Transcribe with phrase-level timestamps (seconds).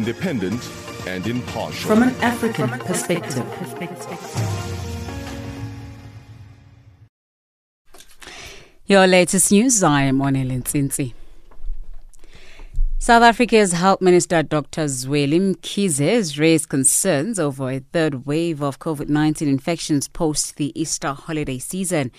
[0.00, 0.62] Independent
[1.06, 1.90] and impartial.
[1.90, 3.44] From an African perspective.
[8.86, 11.12] Your latest news, I am Onelin Ntsintsi.
[12.98, 14.86] South Africa's Health Minister Dr.
[14.86, 20.72] Zweli Mkhize has raised concerns over a third wave of COVID 19 infections post the
[20.80, 22.10] Easter holiday season.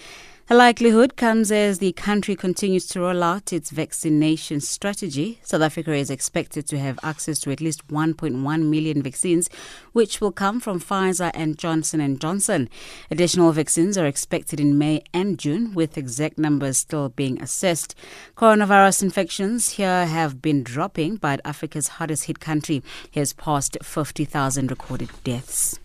[0.51, 5.39] The likelihood comes as the country continues to roll out its vaccination strategy.
[5.43, 9.49] South Africa is expected to have access to at least 1.1 million vaccines,
[9.93, 12.67] which will come from Pfizer and Johnson & Johnson.
[13.09, 17.95] Additional vaccines are expected in May and June, with exact numbers still being assessed.
[18.35, 22.83] Coronavirus infections here have been dropping, but Africa's hardest hit country
[23.15, 25.79] has passed 50,000 recorded deaths.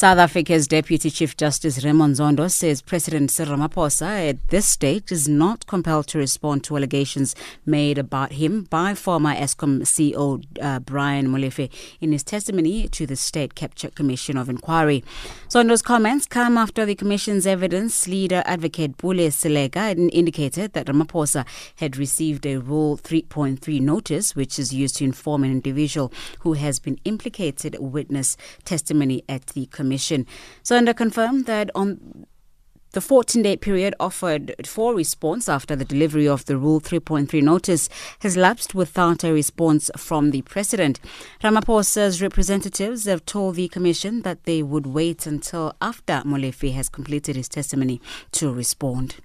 [0.00, 5.28] South Africa's Deputy Chief Justice Raymond Zondo says President Cyril Ramaphosa at this stage is
[5.28, 11.28] not compelled to respond to allegations made about him by former Eskom CEO uh, Brian
[11.28, 15.04] Molefe in his testimony to the State Capture Commission of Inquiry.
[15.50, 21.44] Zondo's comments come after the Commission's evidence leader advocate Pule Seleka indicated that Ramaphosa
[21.76, 26.78] had received a Rule 3.3 notice, which is used to inform an individual who has
[26.78, 29.89] been implicated witness testimony at the Commission.
[30.64, 32.26] Zondo confirmed that on
[32.92, 37.88] the 14 day period offered for response after the delivery of the Rule 3.3 notice
[38.20, 40.98] has lapsed without a response from the President.
[41.42, 47.36] Ramaphosa's representatives have told the Commission that they would wait until after Molefe has completed
[47.36, 48.00] his testimony
[48.32, 49.16] to respond.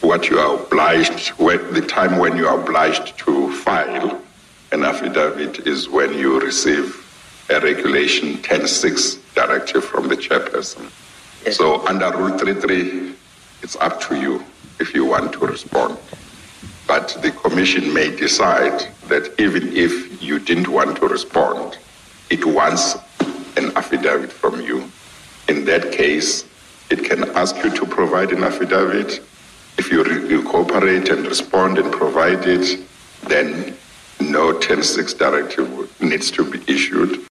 [0.00, 4.20] What you are obliged, the time when you are obliged to file
[4.72, 7.01] an affidavit is when you receive
[7.50, 10.90] a regulation 10.6 directive from the chairperson.
[11.44, 11.56] Yes.
[11.56, 13.14] So under Rule 33,
[13.62, 14.44] it's up to you
[14.80, 15.98] if you want to respond.
[16.86, 21.78] But the commission may decide that even if you didn't want to respond,
[22.30, 22.96] it wants
[23.56, 24.84] an affidavit from you.
[25.48, 26.44] In that case,
[26.90, 29.20] it can ask you to provide an affidavit.
[29.78, 32.80] If you, re- you cooperate and respond and provide it,
[33.24, 33.76] then
[34.20, 37.26] no 10.6 directive needs to be issued.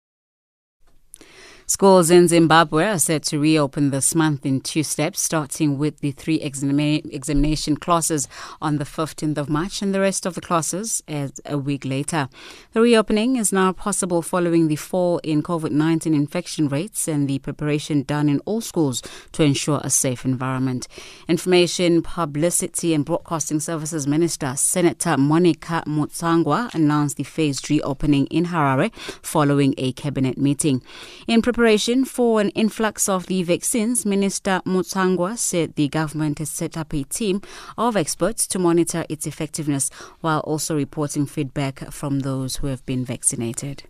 [1.69, 6.09] Schools in Zimbabwe are set to reopen this month in two steps, starting with the
[6.09, 8.27] three examina- examination classes
[8.59, 12.27] on the 15th of March and the rest of the classes as a week later.
[12.73, 17.37] The reopening is now possible following the fall in COVID 19 infection rates and the
[17.37, 19.03] preparation done in all schools
[19.33, 20.87] to ensure a safe environment.
[21.27, 28.91] Information, Publicity and Broadcasting Services Minister Senator Monica Mutsvangwa announced the phased reopening in Harare
[29.21, 30.81] following a cabinet meeting.
[31.27, 31.58] In preparation
[32.05, 37.03] for an influx of the vaccines, Minister Mutsvangwa said the government has set up a
[37.03, 37.41] team
[37.77, 39.89] of experts to monitor its effectiveness
[40.21, 43.83] while also reporting feedback from those who have been vaccinated.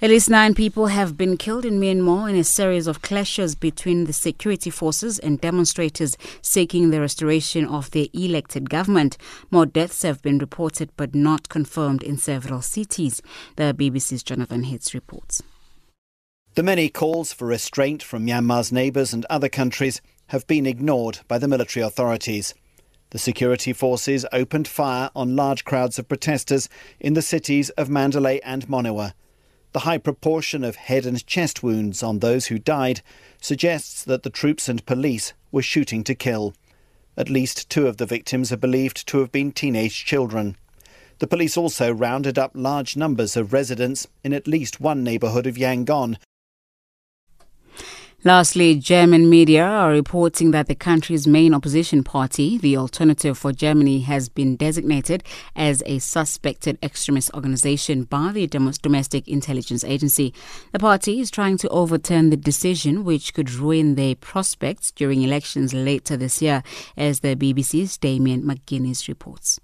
[0.00, 4.04] At least nine people have been killed in Myanmar in a series of clashes between
[4.04, 9.18] the security forces and demonstrators seeking the restoration of their elected government.
[9.50, 13.20] More deaths have been reported but not confirmed in several cities.
[13.56, 15.42] The BBC's Jonathan Hitz reports.
[16.58, 20.00] The many calls for restraint from Myanmar's neighbours and other countries
[20.30, 22.52] have been ignored by the military authorities.
[23.10, 26.68] The security forces opened fire on large crowds of protesters
[26.98, 29.12] in the cities of Mandalay and Monywa.
[29.70, 33.02] The high proportion of head and chest wounds on those who died
[33.40, 36.54] suggests that the troops and police were shooting to kill.
[37.16, 40.56] At least two of the victims are believed to have been teenage children.
[41.20, 45.54] The police also rounded up large numbers of residents in at least one neighbourhood of
[45.54, 46.16] Yangon.
[48.28, 54.00] Lastly, German media are reporting that the country's main opposition party, the Alternative for Germany,
[54.00, 55.24] has been designated
[55.56, 60.34] as a suspected extremist organization by the Domestic Intelligence Agency.
[60.72, 65.72] The party is trying to overturn the decision, which could ruin their prospects during elections
[65.72, 66.62] later this year,
[66.98, 69.58] as the BBC's Damien McGuinness reports.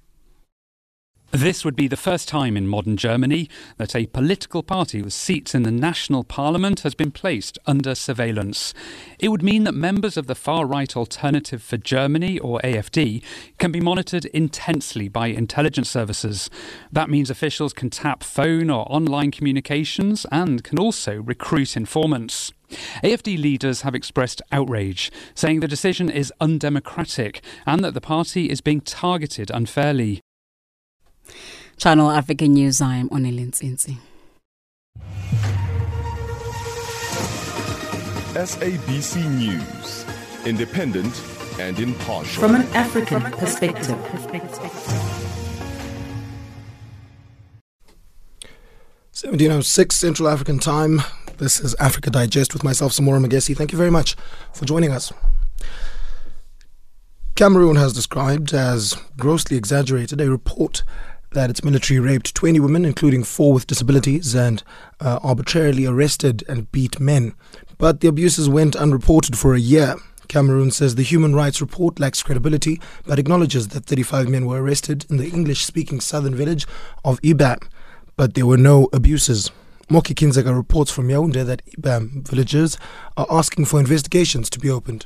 [1.35, 5.53] This would be the first time in modern Germany that a political party with seats
[5.53, 8.73] in the national parliament has been placed under surveillance.
[9.19, 13.21] It would mean that members of the far right Alternative for Germany, or AFD,
[13.59, 16.51] can be monitored intensely by intelligence services.
[16.93, 22.53] That means officials can tap phone or online communications and can also recruit informants.
[23.03, 28.61] AFD leaders have expressed outrage, saying the decision is undemocratic and that the party is
[28.61, 30.21] being targeted unfairly.
[31.77, 33.99] Channel African News, I am Onelin Nsinsi.
[38.35, 40.05] SABC News,
[40.47, 41.21] independent
[41.61, 42.43] and impartial.
[42.43, 43.97] From an African perspective.
[49.13, 51.03] Seventeen oh six Central African Time.
[51.39, 53.57] This is Africa Digest with myself, Samora Magesi.
[53.57, 54.17] Thank you very much
[54.53, 55.13] for joining us.
[57.37, 60.85] Cameroon has described as grossly exaggerated a report
[61.35, 64.63] that its military raped 20 women, including four with disabilities, and
[65.01, 67.35] uh, arbitrarily arrested and beat men.
[67.79, 69.97] But the abuses went unreported for a year.
[70.29, 75.07] Cameroon says the human rights report lacks credibility, but acknowledges that 35 men were arrested
[75.11, 76.67] in the English speaking southern village
[77.05, 77.59] of Ebam,
[78.17, 79.51] but there were no abuses.
[79.91, 82.79] Moki Kindzeka reports from Yaoundé that Ebam villagers
[83.17, 85.05] are asking for investigations to be opened.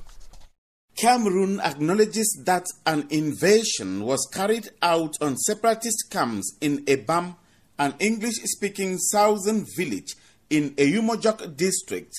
[0.98, 7.36] Cameroon acknowledges that an invasion was carried out on separatist camps in Ebam,
[7.78, 10.16] an English speaking southern village
[10.50, 12.12] in Eyumojok district,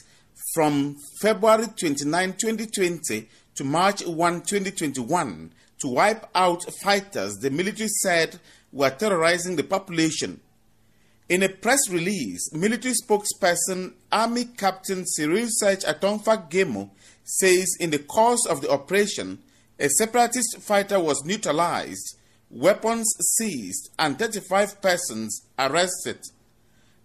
[0.54, 8.40] from February 29, 2020 to March 1, 2021, to wipe out fighters the military said
[8.72, 10.40] were terrorizing the population.
[11.28, 16.92] In a press release, military spokesperson Army Captain Cyril Serge Atonfack Guemo
[17.30, 19.40] says in the course of the operation,
[19.80, 22.18] a separatist fighter was neutralized,
[22.50, 26.20] weapons seized, and 35 persons arrested.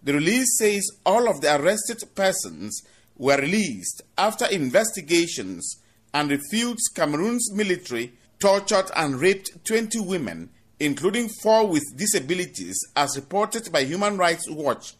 [0.02, 2.82] The release says all of the arrested persons
[3.16, 5.80] were released after investigations
[6.12, 10.50] and refutes Cameroon's military tortured and raped 20 women,
[10.80, 14.94] including four with disabilities, as reported by Human Rights Watch.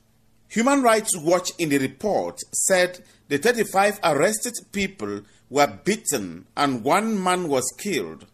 [0.49, 3.03] Human Rights Watch in the report said
[3.35, 8.27] the 35 arrested people were beaten and one man was killed.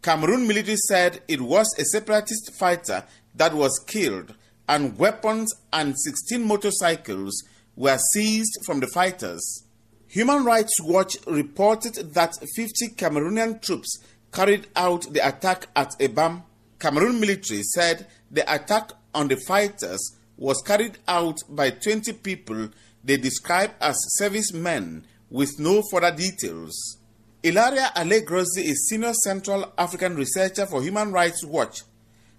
[0.00, 3.02] Cameroon military said it was a separatist fighter
[3.34, 4.36] that was killed
[4.68, 7.42] and weapons and 16 motorcycles
[7.74, 9.64] were seized from the fighters.
[10.06, 13.98] Human Rights Watch reported that 50 Cameroonian troops
[14.32, 16.44] carried out the attack at Ebam.
[16.78, 22.68] Cameroon military said the attack on the fighters was carried out by 20 people
[23.08, 26.98] they describe as servicemen with no further details.
[27.42, 31.82] Ilaria Allegrozzi is Senior Central African Researcher for Human Rights Watch.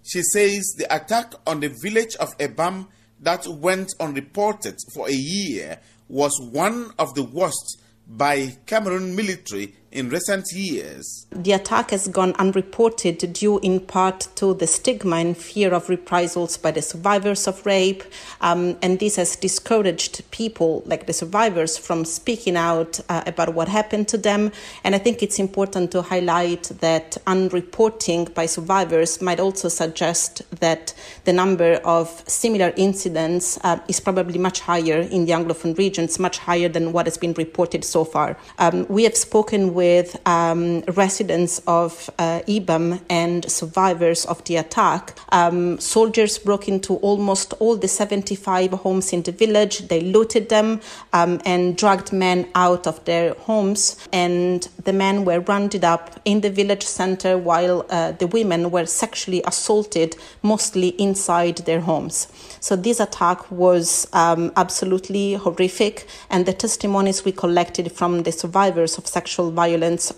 [0.06, 2.86] She says the attack on the village of Ebam
[3.18, 10.08] that went unreported for a year was one of the worst by Cameroon military in
[10.08, 11.26] recent years.
[11.30, 16.56] The attack has gone unreported due in part to the stigma and fear of reprisals
[16.56, 18.04] by the survivors of rape,
[18.40, 23.68] um, and this has discouraged people like the survivors from speaking out uh, about what
[23.68, 24.52] happened to them.
[24.84, 30.94] And I think it's important to highlight that unreporting by survivors might also suggest that
[31.24, 36.38] the number of similar incidents uh, is probably much higher in the Anglophone regions, much
[36.38, 38.36] higher than what has been reported so far.
[38.58, 39.79] Um, we have spoken with
[40.26, 45.18] um, residents of uh, Ebam and survivors of the attack.
[45.30, 49.88] Um, soldiers broke into almost all the 75 homes in the village.
[49.88, 50.80] They looted them
[51.12, 53.96] um, and dragged men out of their homes.
[54.12, 58.86] And the men were rounded up in the village center while uh, the women were
[58.86, 62.28] sexually assaulted, mostly inside their homes.
[62.60, 68.98] So this attack was um, absolutely horrific, and the testimonies we collected from the survivors
[68.98, 69.69] of sexual violence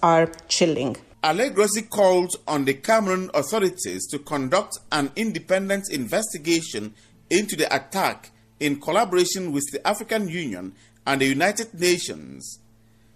[0.02, 0.96] are chilling.
[1.22, 6.94] Allegrozzi called on the Cameroon authorities to conduct an independent investigation
[7.30, 10.74] into the attack in collaboration with the African Union
[11.06, 12.58] and the United Nations.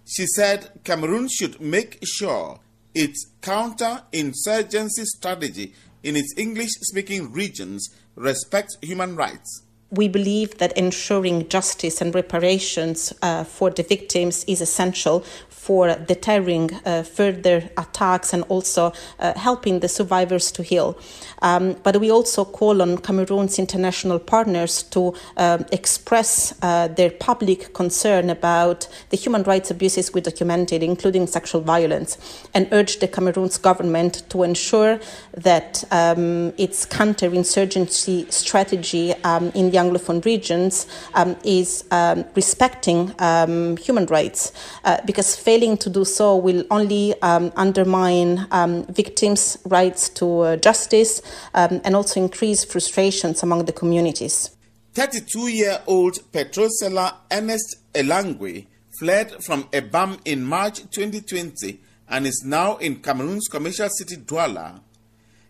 [0.05, 2.59] She said Cameroon should make sure
[2.95, 9.63] its counter-insurgency strategy in its English speaking regions respects human rights.
[9.89, 15.23] We believe that ensuring justice and reparations uh, for the victims is essential
[15.67, 20.97] for deterring uh, further attacks and also uh, helping the survivors to heal.
[21.41, 27.73] Um, but we also call on Cameroon's international partners to uh, express uh, their public
[27.73, 32.17] concern about the human rights abuses we documented, including sexual violence,
[32.53, 35.01] and urge the Cameroon's government to ensure
[35.35, 43.77] that um, its counterinsurgency strategy um, in the Anglophone regions um, is um, respecting um,
[43.77, 44.51] human rights,
[44.83, 50.55] uh, because failing to do so will only um, undermine um, victims' rights to uh,
[50.57, 51.21] justice
[51.53, 54.51] and also increase frustrations among the communities.
[54.93, 58.65] 32 year old petrol seller Ernest Elangwe
[58.99, 61.79] fled from Ebam in March 2020
[62.09, 64.81] and is now in Cameroon's commercial city Douala.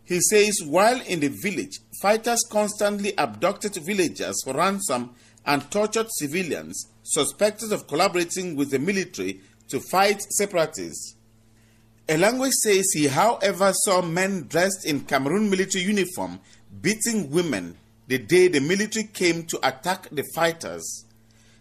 [0.07, 5.11] He says while in the village, fighters constantly abducted villagers for ransom
[5.45, 11.15] and tortured civilians suspected of collaborating with the military to fight separatists.
[12.07, 16.39] Elangwe says he, however, saw men dressed in Cameroon military uniform
[16.81, 17.75] beating women
[18.07, 21.05] the day the military came to attack the fighters.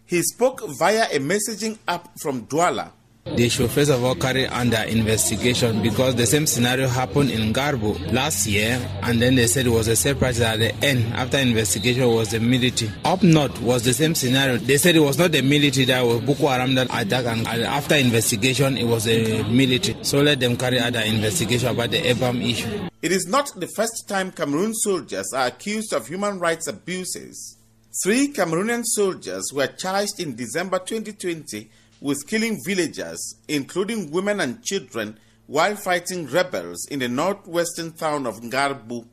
[0.05, 2.91] He spoke via a messaging app from Douala
[3.35, 8.11] they should first of all carry under investigation because the same scenario happened in Ngarbuh
[8.13, 11.13] last year, and then they said it was a separatist at the end.
[11.13, 12.91] After investigation, was the military.
[13.05, 14.57] Up north was the same scenario.
[14.57, 17.95] They said it was not the military that was Boko Haram that attacked, and after
[17.95, 20.03] investigation, it was a military.
[20.03, 22.89] So let them carry out the investigation about the EBAM issue.
[23.01, 27.57] It is not the first time Cameroon soldiers are accused of human rights abuses.
[28.03, 31.69] Three Cameroonian soldiers were charged in December 2020
[32.01, 38.41] with killing villagers, including women and children, while fighting rebels in the northwestern town of
[38.41, 39.05] Ngarbuh.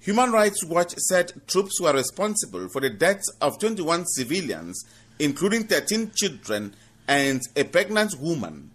[0.00, 4.84] Human Rights Watch said troops were responsible for the deaths of 21 civilians,
[5.18, 6.74] including 13 children
[7.08, 8.70] and a pregnant woman.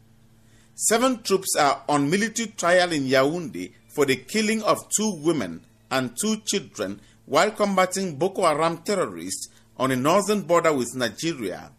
[0.75, 5.61] Seven troops are on military trial in Yaoundé for the killing of two women
[5.91, 9.47] and two children while combating Boko Haram terrorists
[9.77, 11.71] on the northern border with Nigeria.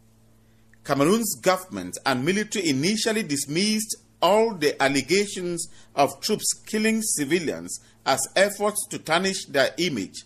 [0.85, 8.87] Cameroon's government and military initially dismissed all the allegations of troops killing civilians as efforts
[8.89, 10.25] to tarnish their image.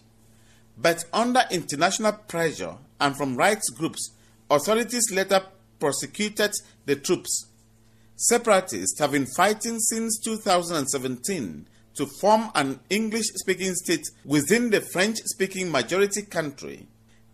[0.78, 4.10] But under international pressure and from rights groups,
[4.50, 5.42] authorities later
[5.78, 6.52] prosecuted
[6.84, 7.46] the troops.
[8.16, 15.18] Separatists have been fighting since 2017 to form an English speaking state within the French
[15.24, 16.86] speaking majority country.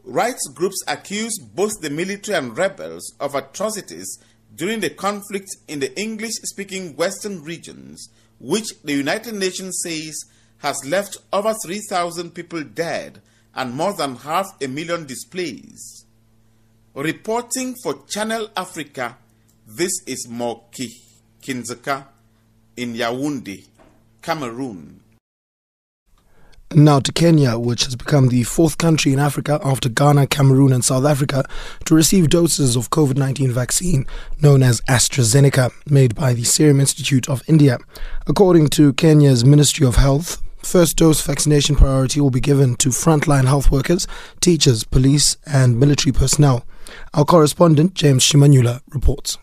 [0.05, 4.19] Rights groups accuse both the military and rebels of atrocities
[4.55, 8.09] during the conflict in the English speaking Western regions,
[8.41, 10.25] which the United Nations says
[10.59, 13.21] has left over 3,000 people dead
[13.55, 16.07] and more than half a million displaced.
[16.95, 19.17] Reporting for Channel Africa,
[19.67, 20.89] this is Moki
[21.41, 22.07] Kindzeka
[22.77, 23.67] in Yaoundé,
[24.21, 25.02] Cameroon.
[26.75, 30.83] Now to Kenya, which has become the fourth country in Africa after Ghana, Cameroon, and
[30.83, 31.45] South Africa
[31.85, 34.07] to receive doses of COVID 19 vaccine
[34.41, 37.79] known as AstraZeneca, made by the Serum Institute of India.
[38.26, 43.47] According to Kenya's Ministry of Health, First dose vaccination priority will be given to frontline
[43.47, 44.07] health workers,
[44.41, 46.64] teachers, police, and military personnel.
[47.14, 49.38] Our correspondent, James Shimanyula, reports.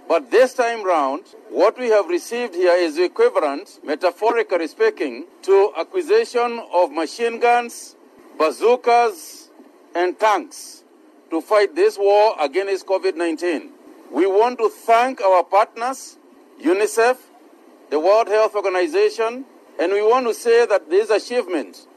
[0.07, 6.61] But this time round, what we have received here is equivalent, metaphorically speaking, to acquisition
[6.73, 7.97] of machine guns,
[8.37, 9.49] bazookas,
[9.93, 10.85] and tanks
[11.31, 13.71] to fight this war against COVID 19.
[14.09, 16.17] We want to thank our partners,
[16.61, 17.17] UNICEF,
[17.89, 19.43] the World Health Organization,
[19.79, 21.87] and we want to say that this achievement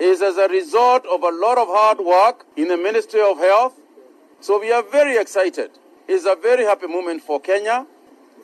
[0.00, 3.80] is as a result of a lot of hard work in the Ministry of Health.
[4.40, 5.70] So we are very excited.
[6.08, 7.86] It's a very happy moment for Kenya.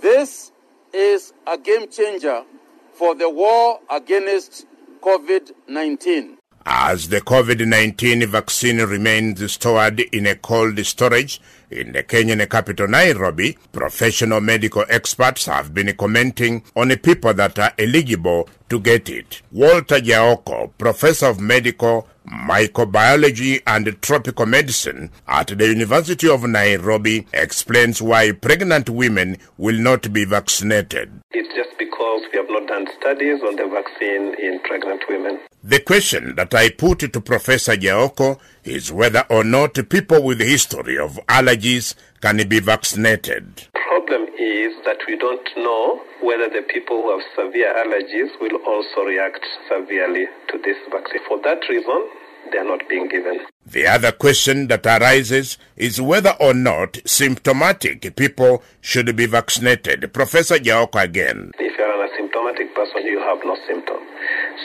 [0.00, 0.52] This
[0.92, 2.44] is a game changer
[2.92, 4.66] for the war against
[5.00, 6.38] COVID 19.
[6.64, 12.88] As the COVID 19 vaccine remains stored in a cold storage in the Kenyan capital
[12.88, 19.08] Nairobi, professional medical experts have been commenting on the people that are eligible to get
[19.08, 19.42] it.
[19.52, 28.02] Walter Jaoko, professor of medical microbiology and tropical medicine at the University of Nairobi, explains
[28.02, 31.10] why pregnant women will not be vaccinated.
[31.30, 35.40] It's just because we have not done studies on the vaccine in pregnant women.
[35.64, 40.44] The question that I put to Professor Jaoko is whether or not people with a
[40.44, 43.66] history of allergies can be vaccinated.
[43.74, 49.02] Problem is that we don't know whether the people who have severe allergies will also
[49.02, 51.22] react severely to this vaccine.
[51.26, 52.08] For that reason,
[52.52, 53.40] they are not being given.
[53.66, 60.12] The other question that arises is whether or not symptomatic people should be vaccinated.
[60.12, 61.50] Professor Jaoko again.
[61.58, 64.07] If you are an asymptomatic person, you have no symptom.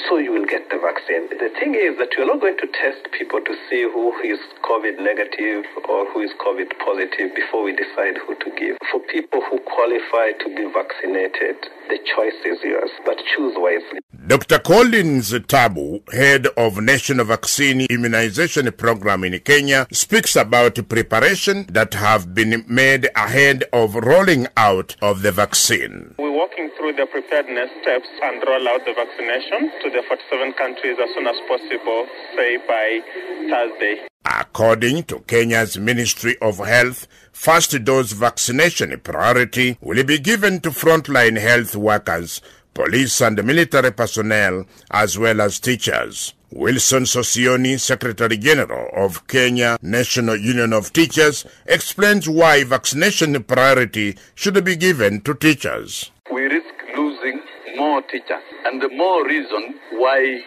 [0.09, 1.29] So you will get the vaccine.
[1.29, 4.97] The thing is that you're not going to test people to see who is COVID
[4.97, 8.77] negative or who is COVID positive before we decide who to give.
[8.89, 11.57] For people who qualify to be vaccinated,
[11.89, 13.99] the choice is yours, but choose wisely.
[14.25, 14.59] Dr.
[14.59, 22.33] Collins Tabu, head of National Vaccine Immunization Program in Kenya, speaks about preparation that have
[22.33, 26.15] been made ahead of rolling out of the vaccine.
[26.17, 30.97] We're working through the preparedness steps and roll out the vaccination to the 47 countries
[31.03, 33.01] as soon as possible, say by
[33.49, 34.07] Thursday.
[34.25, 37.07] According to Kenya's Ministry of Health,
[37.43, 42.39] first dose vaccination priority will be given to frontline health workers
[42.73, 46.33] police and military personnel, as well as teachers.
[46.51, 54.63] Wilson Sossion, Secretary General of Kenya National Union of Teachers, explains why vaccination priority should
[54.63, 56.11] be given to teachers.
[56.31, 57.41] We risk losing
[57.75, 60.43] more teachers, and the more reason why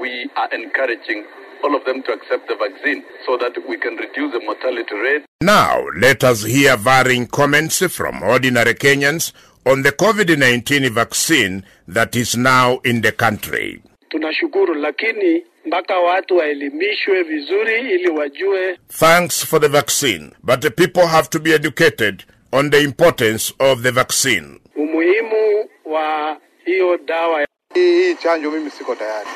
[0.00, 1.24] we are encouraging
[1.64, 5.24] all of them to accept the vaccine so that we can reduce the mortality rate.
[5.42, 9.32] Now, let us hear varying comments from ordinary Kenyans
[9.66, 13.82] on the COVID-19 vaccine that is now in the country.
[14.08, 18.78] Tunashukuru, lakini mpaka watu waelimishwe vizuri ili wajue.
[18.98, 23.82] Thanks for the vaccine, but the people have to be educated on the importance of
[23.82, 24.60] the vaccine.
[24.76, 29.28] Umuhimu wa hiyo dawa hii, hii chanjo mimi siko tayari,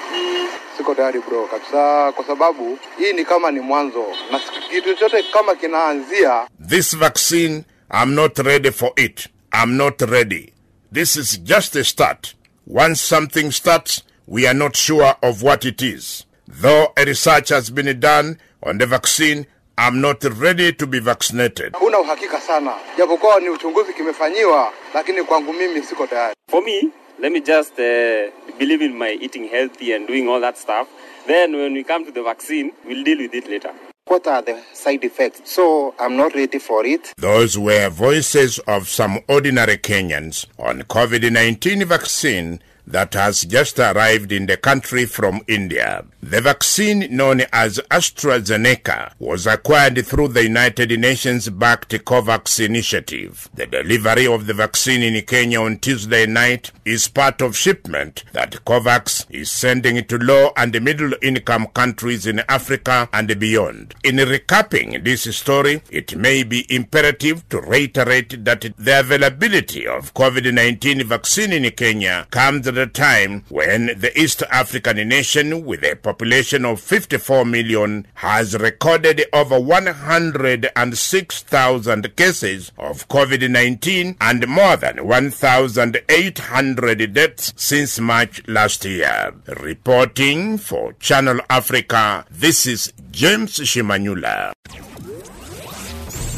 [0.76, 4.38] siko tayari bro kabisa, kwa sababu hii ni kama ni mwanzo na
[4.70, 6.46] kitu chochote kama kinaanzia.
[6.68, 7.64] This vaccine,
[8.02, 9.28] I'm not ready for it.
[9.62, 10.52] I'm not ready.
[10.92, 12.34] This is just a start.
[12.66, 16.24] Once something starts, we are not sure of what it is.
[16.62, 19.46] Though a research has been done on the vaccine,
[19.78, 21.72] I'm not ready to be vaccinated.
[21.74, 26.34] Huna uhakika sana, japokuwa ni uchunguzi kimefanyiwa, lakini kwangu mimi siko tayari.
[26.50, 30.58] For me, let me just uh, believe in my eating healthy and doing all that
[30.58, 30.88] stuff.
[31.26, 33.72] Then when we come to the vaccine, we'll deal with it later.
[34.06, 35.50] What are the side effects?
[35.50, 37.14] So I'm not ready for it.
[37.16, 44.46] Those were voices of some ordinary Kenyans on COVID-19 vaccine that has just arrived in
[44.46, 46.04] the country from India.
[46.22, 53.48] The vaccine known as AstraZeneca was acquired through the United Nations backed COVAX initiative.
[53.54, 58.64] The delivery of the vaccine in Kenya on Tuesday night is part of shipment that
[58.64, 63.94] COVAX is sending to low and middle income countries in Africa and beyond.
[64.02, 71.02] In recapping this story, it may be imperative to reiterate that the availability of COVID-19
[71.04, 76.64] vaccine in Kenya comes at a time when the East African nation with a population
[76.64, 87.52] of 54 million has recorded over 106,000 cases of COVID-19 and more than 1,800 deaths
[87.56, 89.32] since March last year.
[89.60, 94.50] Reporting for Channel Africa, this is James Shimanyula.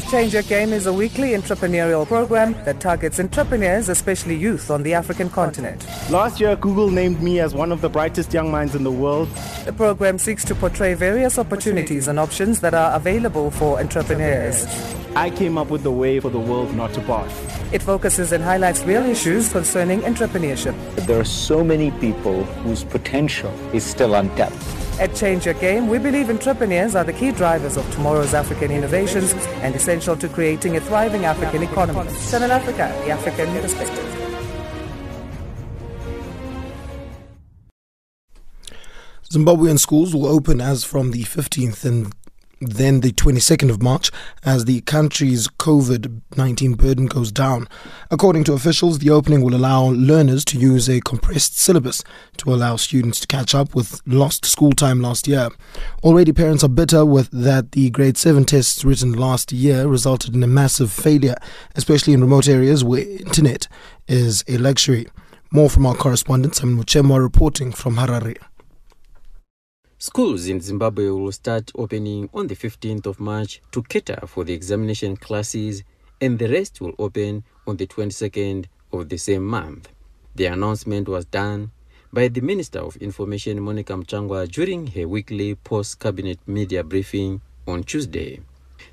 [0.09, 4.93] Change Your Game is a weekly entrepreneurial program that targets entrepreneurs, especially youth, on the
[4.93, 5.85] African continent.
[6.09, 9.27] Last year, Google named me as one of the brightest young minds in the world.
[9.65, 14.65] The program seeks to portray various opportunities and options that are available for entrepreneurs.
[15.13, 17.29] I came up with the way for the world not to barf.
[17.73, 20.73] It focuses and highlights real issues concerning entrepreneurship.
[21.05, 24.76] There are so many people whose potential is still untapped.
[24.99, 29.31] At Change Your Game, we believe entrepreneurs are the key drivers of tomorrow's African innovations
[29.61, 32.09] and essential to creating a thriving African economy.
[32.31, 34.03] Channel Africa, the African perspective.
[39.31, 42.11] Zimbabwean schools will open as from the 15th and
[42.59, 44.11] then the 22nd of March
[44.43, 47.67] as the country's COVID 19 burden goes down.
[48.11, 52.03] According to officials, the opening will allow learners to use a compressed syllabus
[52.37, 55.49] to allow students to catch up with lost school time last year.
[56.03, 60.43] Already, parents are bitter with that the grade 7 tests written last year resulted in
[60.43, 61.35] a massive failure,
[61.75, 63.67] especially in remote areas where internet
[64.07, 65.07] is a luxury.
[65.51, 68.37] More from our correspondent Simon Muchemwa reporting from Harare.
[69.99, 74.53] Schools in Zimbabwe will start opening on the 15th of March to cater for the
[74.53, 75.81] examination classes,
[76.21, 79.89] and the rest will open on the 22nd of the same month.
[80.35, 81.71] The announcement was done
[82.13, 87.83] by the Minister of Information Monica Mutsvangwa during her weekly post cabinet media briefing on
[87.83, 88.39] Tuesday.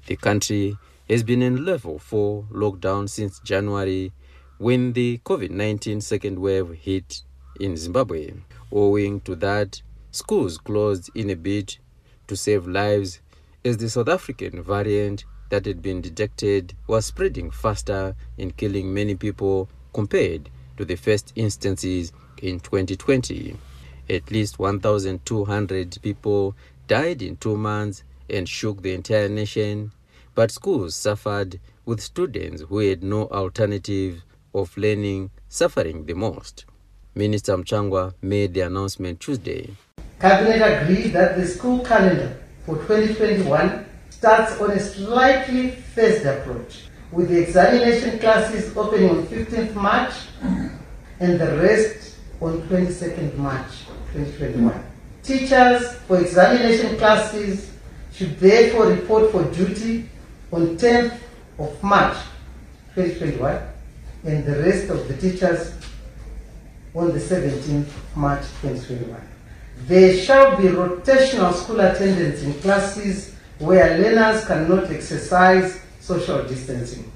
[0.06, 0.78] The country
[1.10, 4.10] has been in level 4 lockdown since January
[4.56, 7.20] when the COVID 19 second wave hit
[7.60, 8.32] in Zimbabwe.
[8.72, 9.82] Owing to that,
[10.14, 11.76] schools closed in a bid
[12.28, 13.20] to save lives
[13.64, 19.16] as the South African variant that had been detected was spreading faster and killing many
[19.16, 23.56] people compared to the first instances in 2020.
[24.08, 26.54] At least 1,200 people
[26.86, 29.90] died in two months and shook the entire nation,
[30.36, 34.24] but schools suffered with students who had no alternative
[34.54, 36.66] of learning suffering the most.
[37.16, 39.76] Minister Mutsvangwa made the announcement Tuesday.
[40.24, 42.34] Cabinet agreed that the school calendar
[42.64, 49.74] for 2021 starts on a slightly phased approach, with the examination classes opening on 15th
[49.74, 50.14] March
[51.20, 53.84] and the rest on 22nd March
[54.14, 54.82] 2021.
[55.22, 57.70] Teachers for examination classes
[58.14, 60.08] should therefore report for duty
[60.50, 61.18] on 10th
[61.58, 62.16] of March
[62.94, 63.60] 2021
[64.24, 65.74] and the rest of the teachers
[66.94, 69.33] on the 17th March 2021.
[69.86, 77.10] There shall be rotational school attendance in classes where learners cannot exercise social distancing.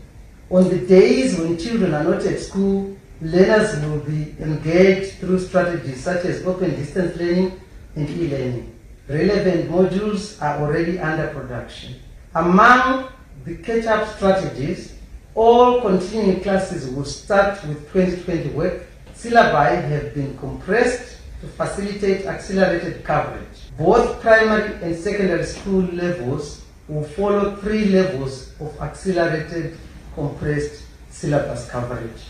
[0.51, 6.03] On the days when children are not at school, learners will be engaged through strategies
[6.03, 7.61] such as open distance learning
[7.97, 8.75] and e-learning.
[9.09, 11.94] Relevant modules are already under production.
[12.35, 13.09] Among
[13.44, 14.94] the catch-up strategies,
[15.35, 18.87] all continuing classes will start with 2020 work.
[19.14, 23.70] Syllabi have been compressed to facilitate accelerated coverage.
[23.79, 29.77] Both primary and secondary school levels will follow three levels of accelerated
[30.14, 32.22] compressed syllabus coverage.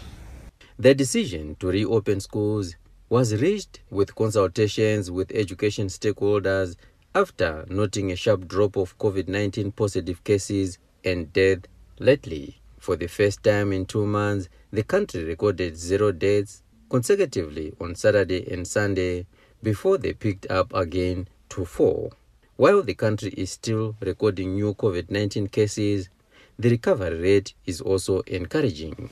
[0.78, 2.76] The decision to reopen schools
[3.08, 6.76] was reached with consultations with education stakeholders
[7.14, 11.60] after noting a sharp drop of COVID 19 positive cases and death
[11.98, 12.60] lately.
[12.78, 18.50] For the first time in two months, the country recorded zero deaths consecutively on Saturday
[18.52, 19.26] and Sunday
[19.62, 22.10] before they picked up again to four.
[22.56, 26.08] While the country is still recording new COVID 19 cases,
[26.58, 29.10] the recovery rate is also encouraging.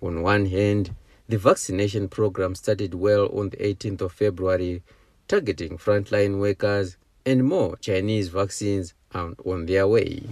[0.00, 0.94] On one hand,
[1.28, 4.82] the vaccination program started well on the 18th of February,
[5.26, 10.22] targeting frontline workers, and more Chinese vaccines are on their way.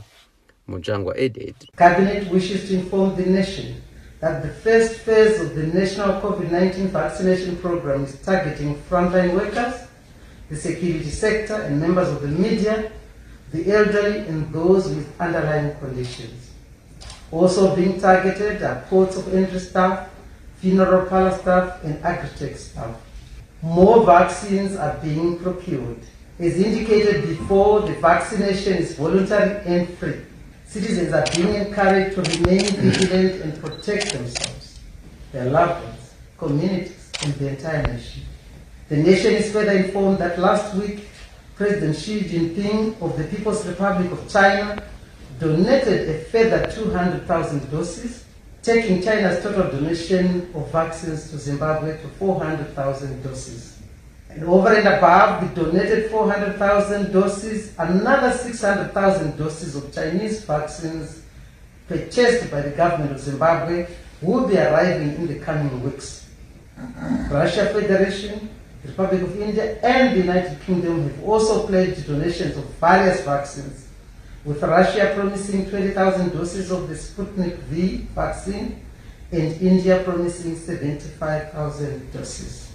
[0.68, 1.54] Mutsvangwa added.
[1.76, 3.82] Cabinet wishes to inform the nation
[4.20, 9.86] that the first phase of the national COVID 19 vaccination program is targeting frontline workers,
[10.48, 12.90] the security sector, and members of the media,
[13.52, 16.50] the elderly, and those with underlying conditions.
[17.30, 20.08] Also being targeted are ports of entry staff,
[20.56, 22.96] funeral parlor staff, and agri-tech staff.
[23.62, 25.98] More vaccines are being procured.
[26.38, 30.20] As indicated before, the vaccination is voluntary and free.
[30.66, 34.80] Citizens are being encouraged to remain vigilant and protect themselves,
[35.32, 38.22] their loved ones, communities, and the entire nation.
[38.88, 41.08] The nation is further informed that last week,
[41.54, 44.82] President Xi Jinping of the People's Republic of China
[45.38, 48.24] donated a further 200,000 doses,
[48.62, 53.75] taking China's total donation of vaccines to Zimbabwe to 400,000 doses.
[54.36, 61.22] And over and above the donated 400,000 doses, another 600,000 doses of Chinese vaccines
[61.88, 63.86] purchased by the government of Zimbabwe
[64.20, 66.28] will be arriving in the coming weeks.
[67.30, 68.50] Russia Federation,
[68.82, 73.88] the Republic of India, and the United Kingdom have also pledged donations of various vaccines,
[74.44, 78.84] with Russia promising 20,000 doses of the Sputnik V vaccine
[79.32, 82.65] and India promising 75,000 doses.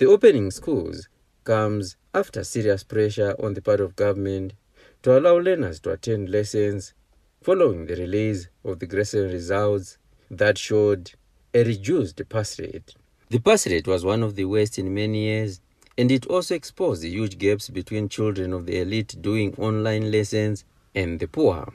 [0.00, 1.10] The opening schools
[1.44, 4.54] comes after serious pressure on the part of government
[5.02, 6.94] to allow learners to attend lessons
[7.42, 9.98] following the release of the gradation results
[10.30, 11.12] that showed
[11.52, 12.94] a reduced pass rate.
[13.28, 15.60] The pass rate was one of the worst in many years,
[15.98, 20.64] and it also exposed the huge gaps between children of the elite doing online lessons
[20.94, 21.74] and the poor.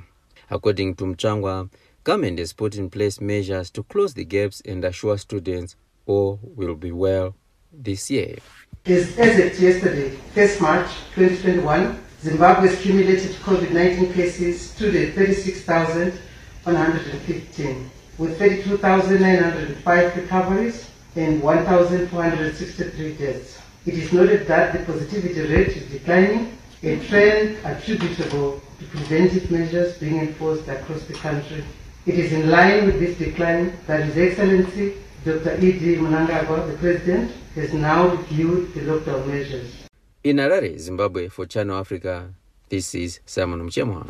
[0.50, 1.70] According to Mutsvangwa,
[2.04, 5.76] government has put in place measures to close the gaps and assure students
[6.08, 7.36] all will be well
[7.84, 8.38] this year.
[8.86, 18.40] As, as of yesterday, 1st March 2021, Zimbabwe's cumulative COVID-19 cases stood at 36,115, with
[18.40, 23.60] 32,905 recoveries and 1,463 deaths.
[23.86, 29.98] It is noted that the positivity rate is declining, a trend attributable to preventive measures
[29.98, 31.64] being enforced across the country.
[32.06, 35.58] It is in line with this decline that His Excellency Dr.
[35.60, 35.98] E.D.
[35.98, 39.88] Mnangagwa, the President, has now reviewed the lockdown measures.
[40.24, 42.34] In Harare, Zimbabwe, for Channel Africa,
[42.68, 44.06] this is Simon Mchemwa.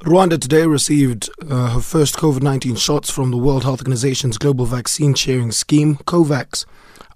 [0.00, 4.64] Rwanda today received uh, her first COVID 19 shots from the World Health Organization's global
[4.64, 6.64] vaccine sharing scheme, COVAX.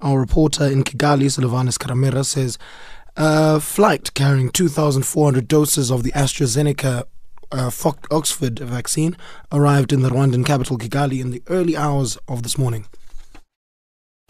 [0.02, 2.58] Our reporter in Kigali, Silvanus Karamera, says
[3.16, 7.04] a flight carrying 2,400 doses of the AstraZeneca
[7.52, 7.70] uh,
[8.10, 9.16] Oxford vaccine
[9.50, 12.86] arrived in the Rwandan capital, Kigali, in the early hours of this morning.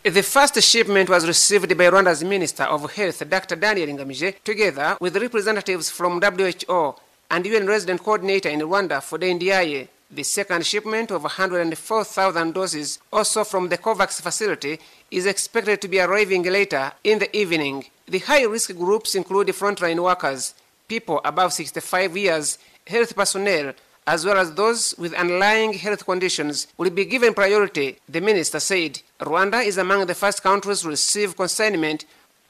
[0.04, 3.54] The first shipment was received by Rwanda's Minister of Health, Dr.
[3.54, 6.96] Daniel Ngamije, together with representatives from WHO
[7.30, 9.86] and UN resident coordinator in Rwanda Fodé Ndiaye.
[10.10, 14.80] The second shipment of 104,000 doses, also from the COVAX facility,
[15.12, 17.84] is expected to be arriving later in the evening.
[18.08, 20.54] The high risk groups include frontline workers,
[20.88, 23.72] people above 65 years, health personnel,
[24.06, 29.00] as well as those with underlying health conditions will be given priority, the minister said.
[29.20, 32.04] Rwanda is among the first countries to receive consignment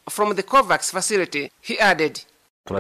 [0.09, 1.51] from the COVAX facility.
[1.61, 2.25] He added,
[2.65, 2.77] we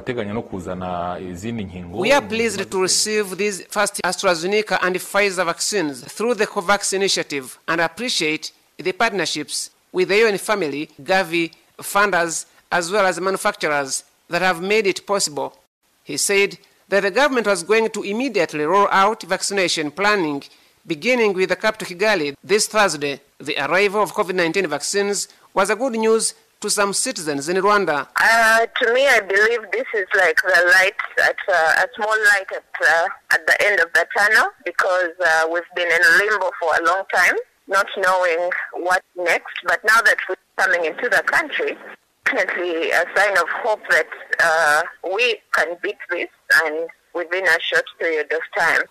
[2.12, 7.80] are pleased to receive these first AstraZeneca and Pfizer vaccines through the COVAX initiative and
[7.80, 14.62] appreciate the partnerships with the UN family, Gavi, funders, as well as manufacturers that have
[14.62, 15.58] made it possible.
[16.04, 16.58] He said
[16.92, 20.42] that the government was going to immediately roll out vaccination planning,
[20.86, 23.18] beginning with the capital Kigali this Thursday.
[23.38, 28.08] The arrival of COVID 19 vaccines was a good news to some citizens in Rwanda.
[28.16, 31.00] Uh, to me, I believe this is like the light
[31.30, 35.48] at uh, a small light at uh, at the end of the tunnel because uh,
[35.50, 37.36] we've been in limbo for a long time,
[37.68, 39.54] not knowing what next.
[39.64, 41.74] But now that we're coming into the country,
[42.24, 44.06] definitely a sign of hope that
[44.42, 44.82] uh,
[45.14, 46.28] we can beat this
[46.64, 48.82] and within a short period of time.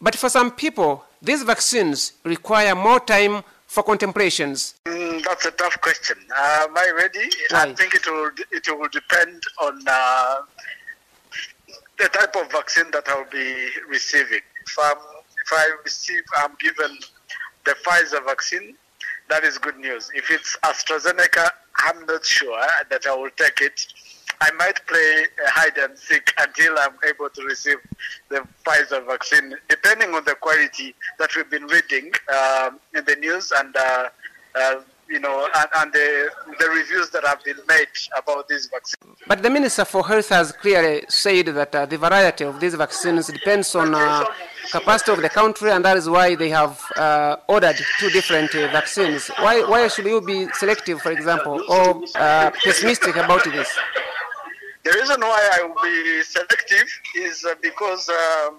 [0.00, 4.74] But for some people, these vaccines require more time for contemplations.
[4.86, 6.16] Mm, that's a tough question.
[6.34, 7.28] Uh, am I ready?
[7.50, 7.62] Why?
[7.62, 10.36] I think it will it will depend on uh,
[11.98, 14.40] the type of vaccine that I'll be receiving.
[14.66, 14.96] If I'm
[15.44, 16.96] if I receive, I'm given
[17.64, 18.74] the Pfizer vaccine.
[19.28, 20.10] That is good news.
[20.14, 23.86] If it's AstraZeneca, I'm not sure that I will take it.
[24.40, 27.78] I might play hide and seek until I'm able to receive
[28.28, 33.52] the Pfizer vaccine, depending on the quality that we've been reading uh, in the news
[33.56, 34.08] and uh,
[34.54, 39.14] uh, you know and, and the, the reviews that have been made about this vaccine.
[39.26, 43.26] But the Minister for Health has clearly said that uh, the variety of these vaccines
[43.28, 44.24] depends on uh,
[44.70, 48.68] capacity of the country, and that is why they have uh, ordered two different uh,
[48.68, 49.28] vaccines.
[49.38, 53.68] Why, why should you be selective, for example, or uh, pessimistic about this?
[54.84, 58.50] The reason why I will be selective is uh, because uh,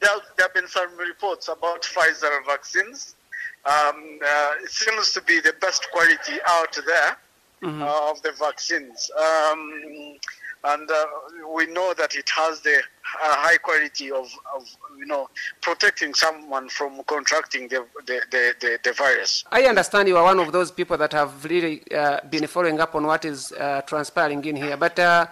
[0.00, 3.14] there, there have been some reports about Pfizer vaccines.
[3.64, 7.16] Um, uh, it seems to be the best quality out there
[7.62, 9.10] uh, of the vaccines.
[9.18, 10.18] Um,
[10.64, 11.06] and uh,
[11.54, 12.80] we know that it has the uh,
[13.20, 14.68] high quality of, of,
[14.98, 15.28] you know,
[15.60, 19.44] protecting someone from contracting the, the, the, the, the virus.
[19.52, 22.94] I understand you are one of those people that have really uh, been following up
[22.94, 24.76] on what is uh, transpiring in here.
[24.76, 25.26] But uh,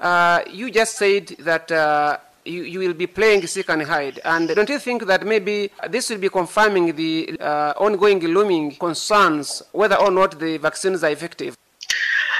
[0.00, 4.20] uh, you just said that uh, you, you will be playing seek and hide.
[4.24, 9.62] And don't you think that maybe this will be confirming the uh, ongoing looming concerns
[9.72, 11.56] whether or not the vaccines are effective?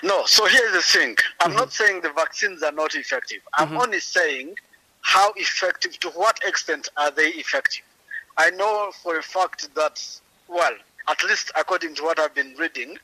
[0.03, 1.17] No, so here's the thing.
[1.41, 3.41] I'm not saying the vaccines are not effective.
[3.55, 3.83] I'm Mhm.
[3.83, 4.57] only saying
[5.03, 7.85] how effective, to what extent are they effective?
[8.37, 10.03] I know for a fact that,
[10.49, 10.75] well,
[11.09, 12.99] at least according to what I've been reading,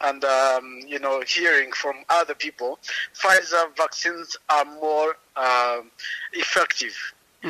[0.00, 2.78] and um, you know hearing from other people,
[3.14, 5.90] Pfizer vaccines are more um
[6.32, 6.96] effective.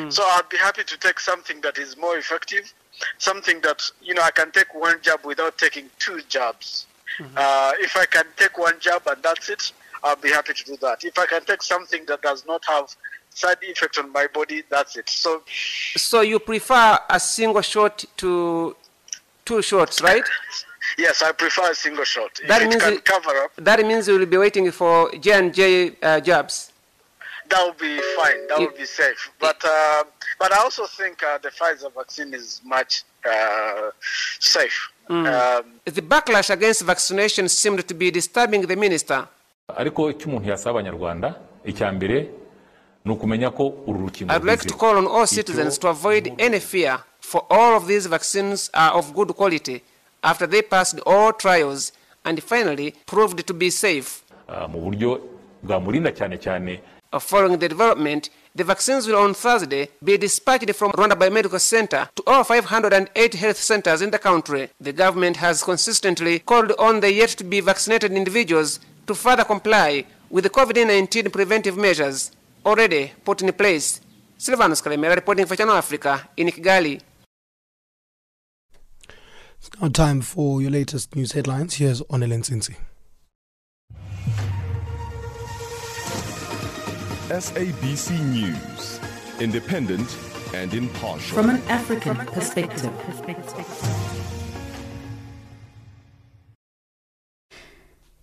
[0.08, 2.72] So I'd be happy to take something that is more effective,
[3.18, 6.86] something that you know I can take one jab without taking two jabs.
[7.36, 10.76] Uh, if I can take one jab and that's it, I'll be happy to do
[10.78, 11.04] that.
[11.04, 12.86] If I can take something that does not have
[13.28, 15.08] side effect on my body, that's it.
[15.08, 15.42] So
[15.96, 18.76] So you prefer a single shot to
[19.44, 20.24] two shots, right?
[20.98, 22.32] yes, I prefer a single shot.
[22.42, 25.10] If That it means can it- cover up, That means you will be waiting for
[25.24, 26.68] J and J uh, jobs.
[27.52, 28.40] that would be fine.
[28.48, 29.20] That would be safe.
[29.38, 30.04] But uh,
[30.40, 33.90] but I also think uh, the Pfizer vaccine is much uh,
[34.40, 34.78] safe.
[35.10, 35.26] Mm.
[35.28, 39.20] Um, the backlash against vaccination seemed to be disturbing the minister.
[39.76, 41.28] ariko icyo umuntu yasaba abanyarwanda
[41.64, 42.16] icya mbere
[43.04, 46.60] ni ukumenya ko uru rukingo I'd like to call on all citizens to avoid any
[46.60, 49.82] fear, for all of these vaccines are of good quality
[50.22, 51.92] after they passed all trials
[52.24, 54.22] and finally proved to be safe.
[54.48, 55.20] ah, mu buryo
[55.62, 56.80] bwamurinda cyane cyane
[57.20, 62.22] Following the development, the vaccines will on Thursday be dispatched from Rwanda Biomedical Center to
[62.26, 64.70] all 508 health centers in the country.
[64.80, 70.06] The government has consistently called on the yet to be vaccinated individuals to further comply
[70.30, 72.30] with the COVID 19 preventive measures
[72.64, 74.00] already put in place.
[74.38, 77.00] Silvanus Kalemera reporting for Channel Africa in Kigali.
[79.58, 81.74] It's now time for your latest news headlines.
[81.74, 82.74] Here's Onelen Sinsi.
[87.28, 89.00] SABC News,
[89.40, 90.18] independent
[90.52, 91.34] and impartial.
[91.34, 92.90] From an African perspective.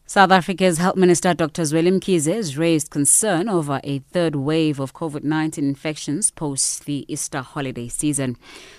[0.10, 1.62] South Africa's Health Minister Dr.
[1.62, 7.06] Zweli Mkhize has raised concern over a third wave of COVID 19 infections post the
[7.08, 8.36] Easter holiday season.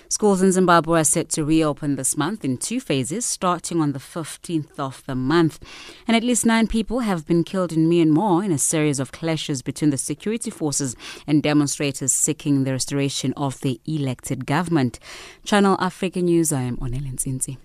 [0.09, 3.99] Schools in Zimbabwe are set to reopen this month in two phases, starting on the
[3.99, 5.57] 15th of the month.
[6.05, 9.61] And at least nine people have been killed in Myanmar in a series of clashes
[9.61, 14.99] between the security forces and demonstrators seeking the restoration of the elected government.
[15.45, 17.55] Channel Africa News, I am Onelen Nzinzi.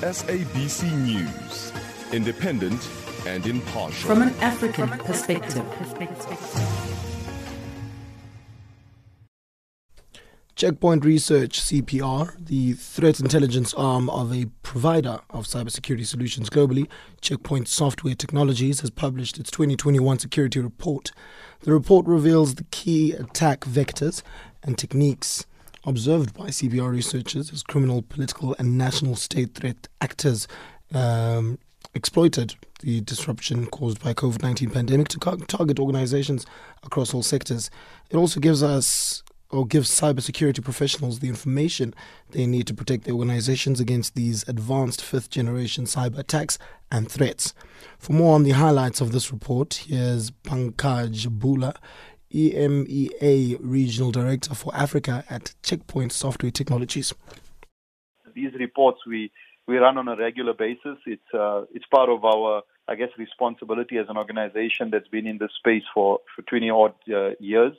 [0.00, 1.72] SABC News,
[2.12, 2.88] independent
[3.26, 4.08] and impartial.
[4.08, 5.64] From an African perspective.
[10.54, 16.86] Checkpoint Research CPR, the threat intelligence arm of a provider of cybersecurity solutions globally,
[17.20, 21.10] Checkpoint Software Technologies, has published its 2021 security report.
[21.62, 24.22] The report reveals the key attack vectors
[24.62, 25.44] and techniques
[25.84, 30.48] observed by CPR researchers as criminal, political, and national state threat actors
[30.92, 31.58] um,
[31.94, 36.46] exploited the disruption caused by COVID-19 pandemic to target organizations
[36.84, 37.70] across all sectors.
[38.10, 41.94] It also gives us or gives cybersecurity professionals the information
[42.30, 46.58] they need to protect their organizations against these advanced fifth generation cyber attacks
[46.90, 47.54] and threats.
[47.98, 51.74] For more on the highlights of this report, here's Pankaj Bula,
[52.32, 57.14] EMEA Regional Director for Africa at Checkpoint Software Technologies.
[58.34, 59.30] these reports we
[59.66, 60.96] we run on a regular basis.
[61.06, 65.38] It's uh, it's part of our I guess responsibility as an organization that's been in
[65.38, 67.74] this space for for 20 odd uh, years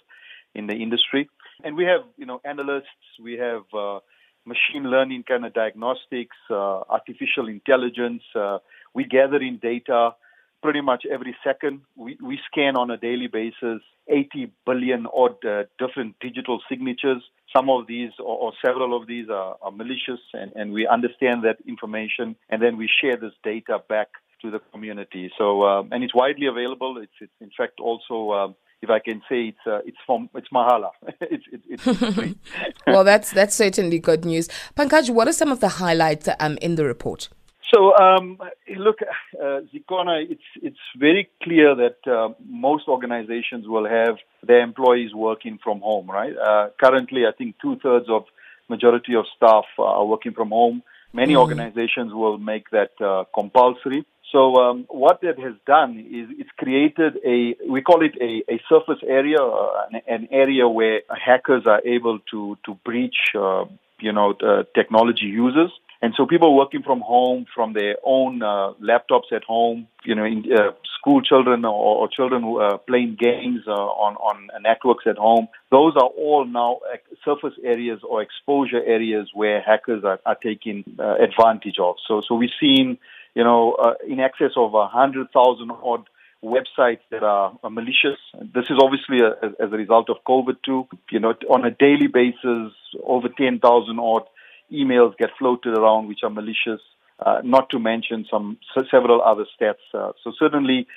[0.56, 1.30] in the industry,
[1.64, 4.00] and we have you know analysts, we have uh,
[4.46, 8.24] machine learning kind of diagnostics, uh, artificial intelligence.
[8.36, 8.60] Uh,
[8.94, 10.16] we gather in data
[10.62, 11.82] pretty much every second.
[11.95, 17.22] We, we scan on a daily basis 80 billion odd uh, different digital signatures.
[17.56, 21.43] Some of these, or, or several of these, are, are malicious, and, and we understand
[21.43, 24.10] that information, and then we share this data back
[24.41, 25.32] to the community.
[25.38, 26.98] So, um, and it's widely available.
[26.98, 30.48] It's, it's in fact also, um, if I can say, it's uh, it's from it's
[30.54, 30.91] mahala.
[31.22, 32.39] it's it's, it's
[32.88, 34.48] well, that's that's certainly good news.
[34.78, 37.30] Pankaj, what are some of the highlights um, in the report?
[37.74, 38.40] So, um,
[38.78, 45.14] look, uh, Zikona, it's it's very clear that uh, most organizations will have their employees
[45.14, 46.36] working from home, right?
[46.36, 48.24] Uh, currently, I think two thirds of
[48.70, 50.82] majority of staff are working from home.
[51.14, 51.42] Many Mhm.
[51.42, 54.04] organizations will make that uh, compulsory.
[54.32, 58.58] So, um, what that has done is it's created a we call it a, a
[58.67, 63.65] surface area, uh, an, an area where hackers are able to to breach, uh,
[64.00, 65.72] you know, uh, technology users.
[66.02, 70.23] And so people working from home, from their own uh, laptops at home, you know,
[70.23, 75.06] in, uh, school children or, or children who are playing games uh, on, on networks
[75.08, 80.19] at home, those are all now uh, surface areas or exposure areas where hackers are,
[80.25, 81.95] are taking uh, advantage of.
[82.08, 82.97] So, so we've seen,
[83.35, 86.08] you know, uh, in excess of a hundred thousand odd
[86.41, 88.19] websites that are, are malicious.
[88.56, 89.31] This is obviously a,
[89.62, 90.87] as a result of COVID too.
[91.12, 92.71] You know, on a daily basis,
[93.04, 94.23] over 10,000 odd
[94.72, 96.82] emails get floated around which are malicious,
[97.26, 98.58] uh, not to mention some
[98.92, 99.76] several other stats.
[99.94, 100.88] Uh, so certainly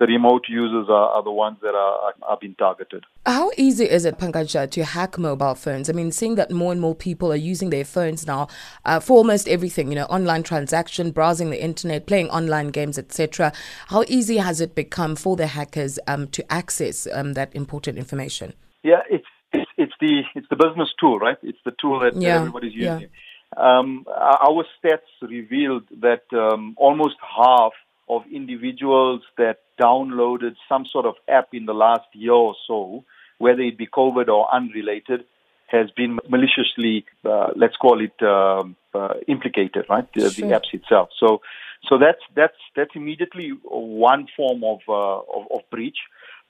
[0.00, 3.04] the remote users are, are the ones that are, are being targeted.
[3.26, 5.90] How easy is it, Pankaja, to hack mobile phones?
[5.90, 8.48] I mean, seeing that more and more people are using their phones now
[8.86, 13.52] uh, for almost everything, you know, online transaction, browsing the internet, playing online games, etc.
[13.88, 18.54] How easy has it become for the hackers um, to access um, that important information?
[18.82, 19.26] Yeah, it's
[20.00, 21.38] the it's the business tool, right?
[21.42, 23.08] It's the tool that, Yeah, that everybody's using.
[23.56, 23.78] yeah.
[23.78, 27.72] Um, our stats revealed that um, almost half
[28.08, 33.04] of individuals that downloaded some sort of app in the last year or so,
[33.38, 35.24] whether it be COVID or unrelated,
[35.66, 40.06] has been maliciously, uh, let's call it, um, uh, implicated, right?
[40.14, 40.48] The, Sure.
[40.48, 41.10] the apps itself.
[41.18, 41.40] So,
[41.88, 45.98] so that's that's that's immediately one form of uh, of, of breach.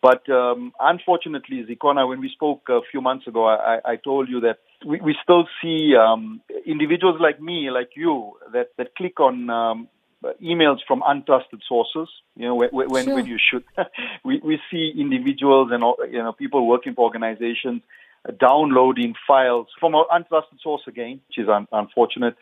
[0.03, 4.41] But um, unfortunately, Zikona, when we spoke a few months ago, I, I told you
[4.41, 9.51] that we, we still see um, individuals like me, like you, that, that click on
[9.51, 9.89] um,
[10.43, 12.09] emails from untrusted sources.
[12.35, 13.15] You know, when when, Sure.
[13.15, 13.65] when you should,
[14.25, 17.83] we we see individuals and you know people working for organizations
[18.39, 22.37] downloading files from an untrusted source again, which is un- unfortunate.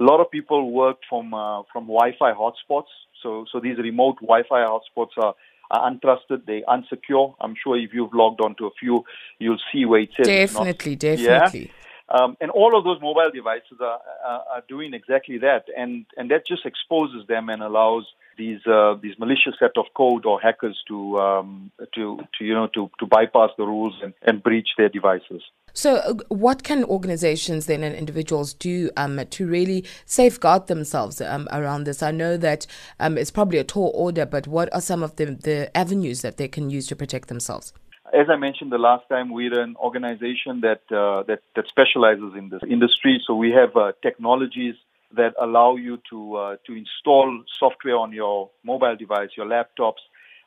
[0.00, 2.92] A lot of people work from uh, from Wi-Fi hotspots.
[3.22, 5.34] So so these remote Wi-Fi hotspots are
[5.78, 6.46] untrusted.
[6.46, 7.34] They unsecure.
[7.40, 9.04] I'm sure if you've logged onto a few,
[9.38, 11.38] you'll see where it says it's not- Definitely, Yeah.
[11.40, 11.70] definitely.
[12.08, 16.30] Um, and all of those mobile devices are, are, are doing exactly that, and and
[16.30, 18.04] that just exposes them and allows
[18.36, 22.66] these uh, these malicious set of code or hackers to um, to to you know
[22.74, 25.42] to to bypass the rules and, and breach their devices.
[25.74, 31.48] So, uh, what can organizations then and individuals do um, to really safeguard themselves um,
[31.50, 32.02] around this?
[32.02, 32.66] I know that
[33.00, 36.36] um, it's probably a tall order, but what are some of the, the avenues that
[36.36, 37.72] they can use to protect themselves?
[38.12, 42.50] As I mentioned the last time, we're an organization that uh, that that specializes in
[42.50, 43.22] this industry.
[43.26, 44.74] So we have uh, technologies
[45.16, 50.02] that allow you to uh, to install software on your mobile device, your laptops.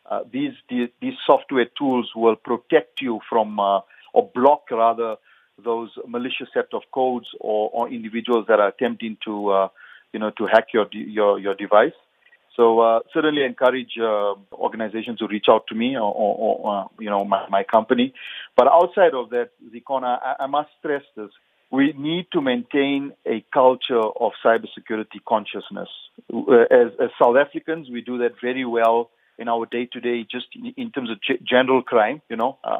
[0.06, 3.60] Uh, these, these these software tools will protect you from
[4.16, 5.12] or block rather
[5.70, 9.68] those malicious set of codes or, or individuals that are attempting to uh,
[10.14, 11.98] you know to hack your your your device.
[12.58, 14.34] So uh, certainly encourage uh,
[14.68, 18.08] organizations to reach out to me or, or, or uh, you know my, my company.
[18.58, 21.32] But outside of that, Zikona, I, I must stress this:
[21.70, 25.92] we need to maintain a culture of cybersecurity consciousness.
[26.34, 29.00] Uh, As, as South Africans, we do that very well
[29.38, 32.22] in our day-to-day, just in, in terms of g- general crime.
[32.30, 32.80] You know, uh,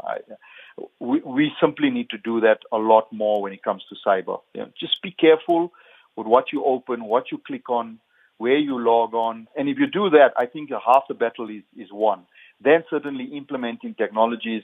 [1.00, 4.42] we, we simply need to do that a lot more when it comes to cyber.
[4.54, 5.72] You know, just be careful
[6.16, 8.00] with what you open, what you click on,
[8.38, 9.48] where you log on.
[9.56, 12.26] And if you do that, I think half the battle is, is won.
[12.62, 14.64] Then certainly implementing technologies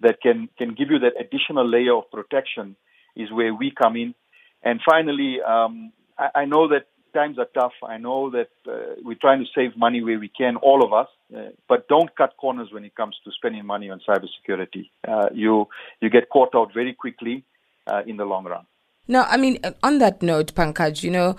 [0.00, 2.76] that can, can give you that additional layer of protection
[3.14, 4.14] is where we come in.
[4.62, 7.72] And finally, um, I, I know that times are tough.
[7.86, 11.08] I know that uh, we're trying to save money where we can, all of us,
[11.36, 14.90] uh, but don't cut corners when it comes to spending money on cybersecurity.
[15.06, 15.68] Uh, you
[16.00, 17.44] you get caught out very quickly
[17.86, 18.66] uh, in the long run.
[19.08, 21.34] Now, I mean, on that note, Pankaj, you know,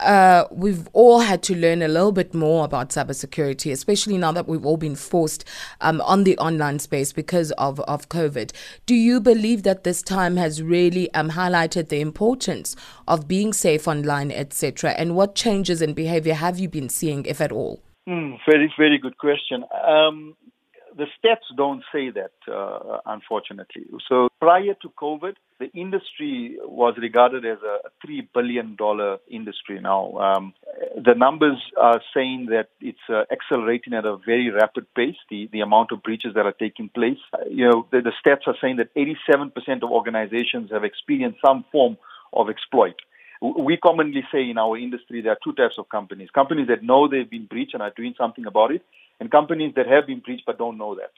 [0.00, 4.48] uh, we've all had to learn a little bit more about cybersecurity, especially now that
[4.48, 5.44] we've all been forced
[5.82, 8.52] um, on the online space because of, of COVID.
[8.86, 13.86] Do you believe that this time has really um, highlighted the importance of being safe
[13.86, 14.92] online, etc.?
[14.92, 17.82] And what changes in behavior have you been seeing, if at all?
[18.06, 19.64] Hmm, very, very good question.
[19.86, 20.34] Um,
[21.02, 23.86] the stats don't say that, uh, unfortunately.
[24.08, 28.76] So prior to COVID, the industry was regarded as a $3 billion
[29.28, 30.16] industry now.
[30.18, 30.54] Um,
[30.94, 35.60] the numbers are saying that it's uh, accelerating at a very rapid pace, the, the
[35.60, 37.18] amount of breaches that are taking place.
[37.50, 41.96] You know, the, the stats are saying that 87% of organizations have experienced some form
[42.32, 42.94] of exploit.
[43.42, 47.08] We commonly say in our industry there are two types of companies companies that know
[47.08, 48.82] they've been breached and are doing something about it,
[49.18, 51.12] and companies that have been breached but don't know that.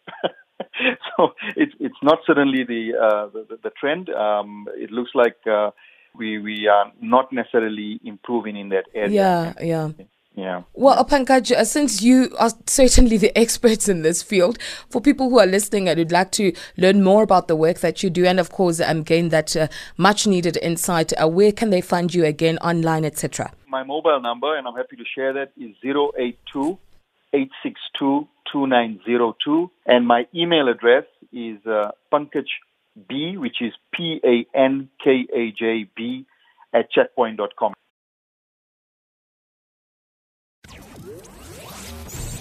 [1.17, 4.09] so it's it's not certainly the uh, the, the trend.
[4.09, 5.73] Um, it looks like uh,
[6.17, 9.11] we we are not necessarily improving in that area.
[9.11, 9.91] Yeah, yeah.
[10.37, 10.63] Yeah.
[10.73, 14.59] Well, Pankaj, uh, since you are certainly the experts in this field,
[14.91, 18.03] for people who are listening and would like to learn more about the work that
[18.03, 21.71] you do, and of course, um, gain that uh, much needed insight, uh, where can
[21.71, 23.53] they find you again online, etc.?
[23.69, 26.79] My mobile number, and I'm happy to share that, is 082
[27.33, 29.71] 862 2902.
[29.87, 32.47] And my email address is uh, Pankaj
[33.09, 36.27] B, which is P A N K A J B,
[36.73, 37.75] at checkpoint.com.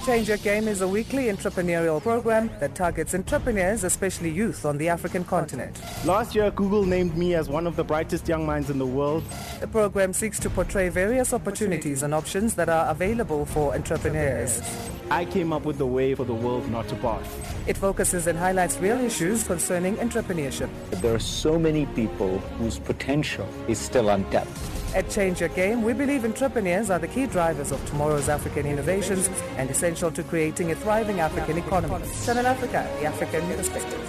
[0.05, 4.89] Change Your Game is a weekly entrepreneurial program that targets entrepreneurs, especially youth, on the
[4.89, 5.81] African continent.
[6.03, 9.23] Last year, Google named me as one of the brightest young minds in the world.
[9.61, 14.61] The program seeks to portray various opportunities and options that are available for entrepreneurs.
[15.09, 17.25] I came up with the way for the world not to pass.
[17.65, 20.69] It focuses and highlights real issues concerning entrepreneurship.
[20.99, 24.49] There are so many people whose potential is still untapped.
[24.95, 29.27] At Change Your Game, we believe entrepreneurs are the key drivers of tomorrow's African innovations
[29.57, 32.05] and essential to creating a thriving African economy.
[32.23, 33.99] Channel Africa, the African perspective.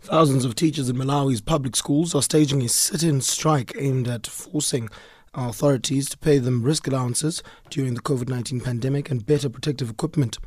[0.00, 4.28] Thousands of teachers in Malawi's public schools are staging a sit in strike aimed at
[4.28, 4.88] forcing
[5.34, 10.38] authorities to pay them risk allowances during the COVID 19 pandemic and better protective equipment.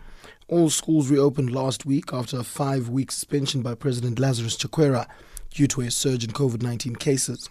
[0.52, 5.08] All schools reopened last week after a five week suspension by President Lazarus Chakwera
[5.50, 7.50] due to a surge in COVID 19 cases.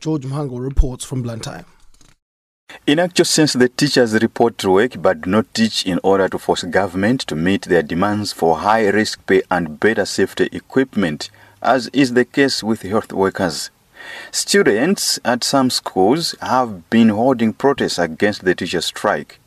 [0.00, 1.64] George Mhango reports from Blantyre.
[2.88, 6.38] In actual sense, the teachers report to work but do not teach in order to
[6.40, 11.30] force government to meet their demands for high risk pay and better safety equipment,
[11.62, 13.70] as is the case with health workers.
[14.32, 19.39] Students at some schools have been holding protests against the teacher strike.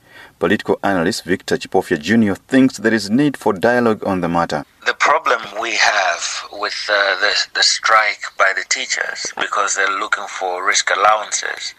[0.43, 2.33] Political analyst Victor Chipofya Jr.
[2.33, 4.65] thinks there is need for dialogue on the matter.
[4.85, 6.21] The problem we have
[6.51, 11.73] with uh, the, the strike by the teachers, because they're looking for risk allowances,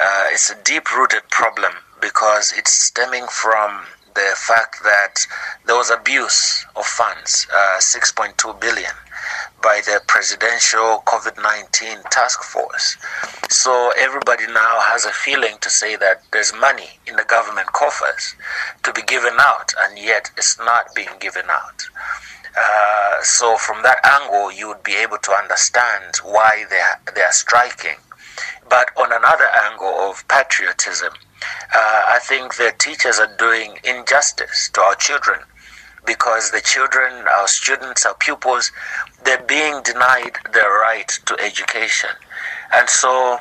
[0.00, 3.82] uh, it's a deep rooted problem because it's stemming from
[4.14, 5.26] the fact that
[5.66, 8.92] there was abuse of funds, uh, 6.2 billion,
[9.62, 12.96] by the presidential COVID 19 task force.
[13.48, 18.34] So everybody now has a feeling to say that there's money in the government coffers
[18.82, 21.84] to be given out, and yet it's not being given out.
[22.58, 26.80] Uh, so from that angle, you would be able to understand why they
[27.14, 27.96] they are striking.
[28.68, 31.12] But on another angle of patriotism,
[31.74, 35.40] uh, I think the teachers are doing injustice to our children
[36.06, 38.72] because the children, our students, our pupils,
[39.24, 42.10] they're being denied their right to education.
[42.74, 43.38] And so,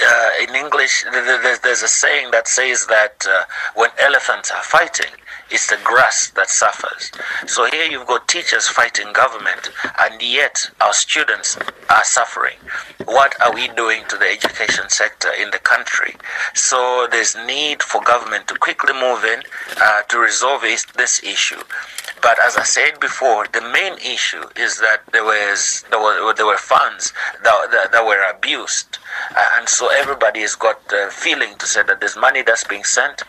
[0.00, 3.44] uh, in English, there's a saying that says that uh,
[3.74, 5.12] when elephants are fighting,
[5.50, 7.10] it's the grass that suffers.
[7.46, 11.56] So here you've got teachers fighting government, and yet our students
[11.88, 12.56] are suffering.
[13.04, 16.14] What are we doing to the education sector in the country?
[16.54, 19.42] So there's need for government to quickly move in
[19.80, 21.62] uh, to resolve this issue.
[22.20, 26.46] But as I said before, the main issue is that there was there were, there
[26.46, 27.12] were funds
[27.44, 28.98] that, that, that were abused,
[29.36, 32.84] uh, and so everybody has got the feeling to say that there's money that's being
[32.84, 33.22] sent,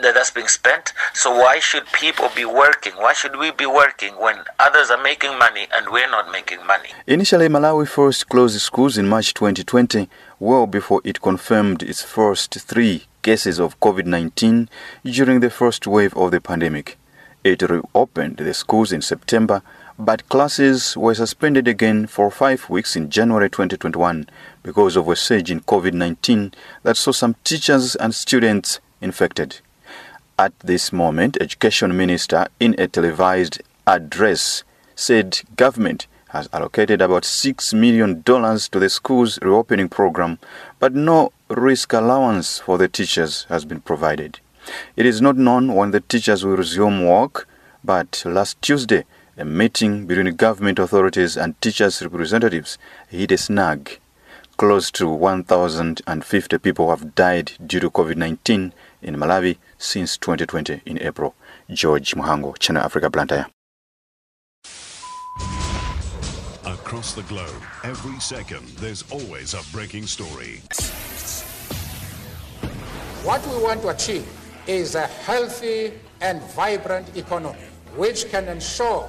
[0.00, 0.92] that's being spent.
[1.14, 2.94] So why should people be working?
[2.94, 6.88] Why should we be working when others are making money and we're not making money?
[7.06, 10.08] Initially, Malawi first closed schools in March 2020,
[10.40, 14.68] well before it confirmed its first three cases of COVID 19
[15.04, 16.98] during the first wave of the pandemic.
[17.44, 19.62] It reopened the schools in September,
[19.96, 24.28] but classes were suspended again for five weeks in January 2021
[24.64, 29.60] because of a surge in COVID 19 that saw some teachers and students infected.
[30.38, 34.64] At this moment, Education Minister, in a televised address,
[34.94, 40.38] said government has allocated about $6 million to the school's reopening program,
[40.78, 44.40] but no risk allowance for the teachers has been provided.
[44.94, 47.48] It is not known when the teachers will resume work,
[47.82, 49.04] but last Tuesday,
[49.38, 52.76] a meeting between government authorities and teachers' representatives
[53.08, 54.00] hit a snag.
[54.58, 61.00] Close to 1,050 people have died due to COVID 19 in Malawi since 2020 in
[61.02, 61.34] April.
[61.70, 63.46] George Mhango, Channel Africa Blantyre.
[66.64, 70.60] Across the globe, every second, there's always a breaking story.
[73.24, 74.28] What we want to achieve
[74.66, 77.58] is a healthy and vibrant economy
[77.96, 79.08] which can ensure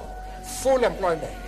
[0.62, 1.47] full employment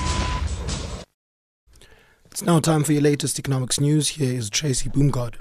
[2.41, 4.07] It's now time for your latest economics news.
[4.07, 5.35] Here is Tracy Boomgard.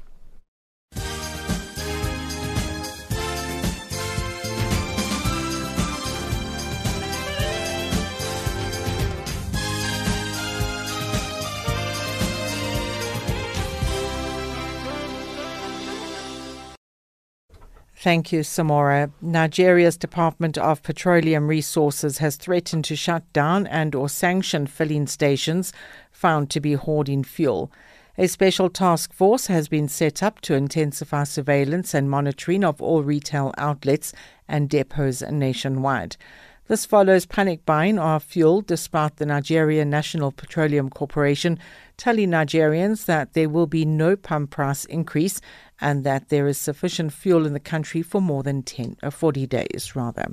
[18.03, 19.13] Thank you, Samora.
[19.21, 25.71] Nigeria's Department of Petroleum Resources has threatened to shut down and or sanction filling stations
[26.11, 27.71] found to be hoarding fuel.
[28.17, 33.03] A special task force has been set up to intensify surveillance and monitoring of all
[33.03, 34.15] retail outlets
[34.49, 36.17] and depots nationwide.
[36.71, 41.59] This follows panic buying of fuel despite the Nigerian National Petroleum Corporation
[41.97, 45.41] telling Nigerians that there will be no pump price increase
[45.81, 49.11] and that there is sufficient fuel in the country for more than 10 or uh,
[49.11, 50.27] 40 days rather.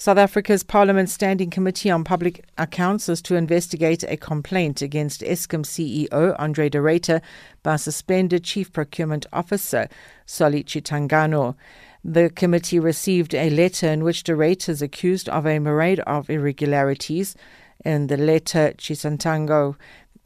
[0.00, 5.62] South Africa's Parliament Standing Committee on Public Accounts is to investigate a complaint against Eskom
[5.62, 7.20] CEO Andre de Ruyter
[7.62, 9.90] by suspended Chief Procurement Officer
[10.24, 11.54] Solly Tshitangano.
[12.02, 16.30] The committee received a letter in which de Ruyter is accused of a myriad of
[16.30, 17.36] irregularities.
[17.84, 19.76] In the letter, Tshitangano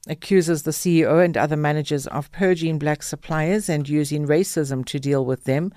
[0.06, 5.24] accuses the CEO and other managers of purging black suppliers and using racism to deal
[5.24, 5.72] with them.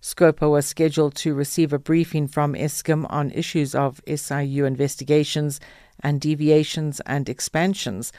[0.00, 5.60] Scopa was scheduled to receive a briefing from Eskom on issues of SIU investigations
[6.00, 8.12] and deviations and expansions,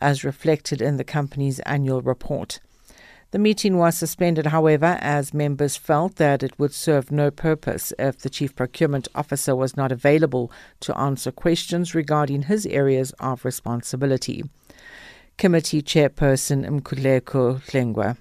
[0.00, 2.60] as reflected in the company's annual report.
[3.32, 8.18] The meeting was suspended, however, as members felt that it would serve no purpose if
[8.18, 10.50] the Chief Procurement Officer was not available
[10.80, 14.44] to answer questions regarding his areas of responsibility.
[15.38, 18.16] Committee Chairperson Mkhuleko Hlengwa.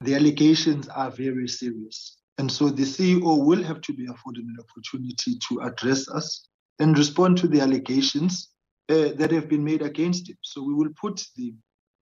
[0.00, 2.16] The allegations are very serious.
[2.38, 6.48] And so the CEO will have to be afforded an opportunity to address us
[6.78, 8.50] and respond to the allegations
[8.88, 10.36] uh, that have been made against him.
[10.42, 11.54] So we will put the,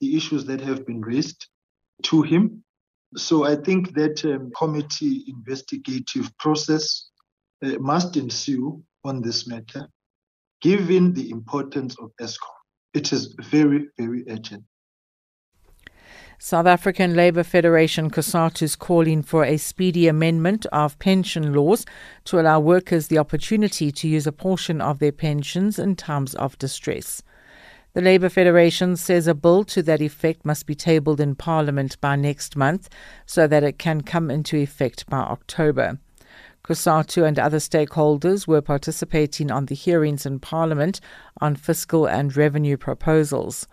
[0.02, 1.48] the issues that have been raised
[2.04, 2.64] to him.
[3.16, 7.10] So I think that um, committee investigative process
[7.64, 9.88] uh, must ensue on this matter,
[10.62, 12.59] given the importance of Eskom.
[12.94, 14.64] It is very, very urgent.
[16.42, 21.86] South African Labour Federation COSATU is calling for a speedy amendment of pension laws
[22.24, 26.58] to allow workers the opportunity to use a portion of their pensions in times of
[26.58, 27.22] distress.
[27.94, 32.16] The Labour Federation says a bill to that effect must be tabled in Parliament by
[32.16, 32.88] next month
[33.26, 36.00] so that it can come into effect by October.
[36.64, 41.00] COSATU and other stakeholders were participating on the hearings in Parliament
[41.42, 43.68] on fiscal and revenue proposals.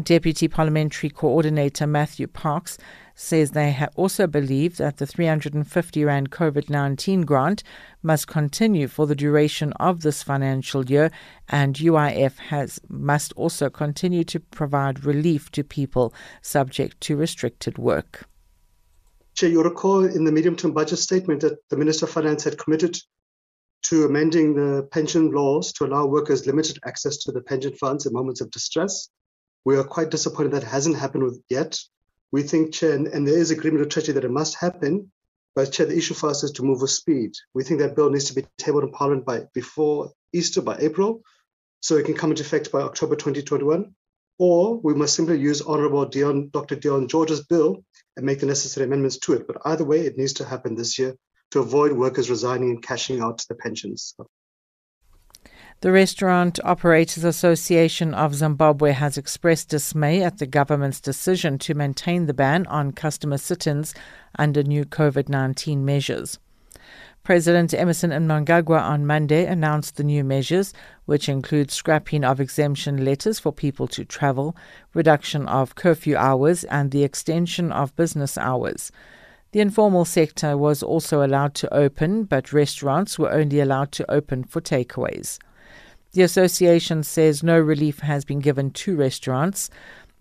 [0.00, 2.78] Deputy Parliamentary Coordinator Matthew Parks
[3.14, 7.62] says they also believe that the 350 Rand COVID 19 grant
[8.02, 11.10] must continue for the duration of this financial year,
[11.50, 18.26] and UIF has, must also continue to provide relief to people subject to restricted work.
[19.34, 22.58] Chair, you recall in the medium term budget statement that the Minister of Finance had
[22.58, 22.98] committed
[23.84, 28.12] to amending the pension laws to allow workers limited access to the pension funds in
[28.12, 29.08] moments of distress.
[29.64, 31.78] We are quite disappointed that hasn't happened yet.
[32.30, 35.10] We think, Chair, and, and there is agreement with Treasury that it must happen,
[35.54, 37.32] but Chair, the issue for us is to move with speed.
[37.54, 41.22] We think that bill needs to be tabled in Parliament by before Easter, by April,
[41.80, 43.94] so it can come into effect by October 2021
[44.38, 46.76] or we must simply use Honorable Dion, Dr.
[46.76, 47.84] Dion George's bill
[48.16, 49.46] and make the necessary amendments to it.
[49.46, 51.14] But either way, it needs to happen this year
[51.52, 54.14] to avoid workers resigning and cashing out their pensions.
[55.80, 62.26] The Restaurant Operators Association of Zimbabwe has expressed dismay at the government's decision to maintain
[62.26, 63.92] the ban on customer sit ins
[64.38, 66.38] under new COVID 19 measures.
[67.22, 73.38] President Emmerson Mnangagwa on Monday announced the new measures, which include scrapping of exemption letters
[73.38, 74.56] for people to travel,
[74.92, 78.90] reduction of curfew hours, and the extension of business hours.
[79.52, 84.42] The informal sector was also allowed to open, but restaurants were only allowed to open
[84.42, 85.38] for takeaways.
[86.14, 89.70] The association says no relief has been given to restaurants.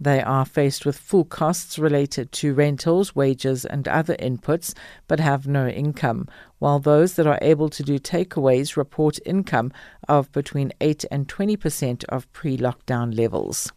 [0.02, 4.74] They are faced with full costs related to rentals, wages, and other inputs,
[5.08, 6.28] but have no income,
[6.58, 9.72] while those that are able to do takeaways report income
[10.10, 13.72] of between 8 and 20% of pre lockdown levels.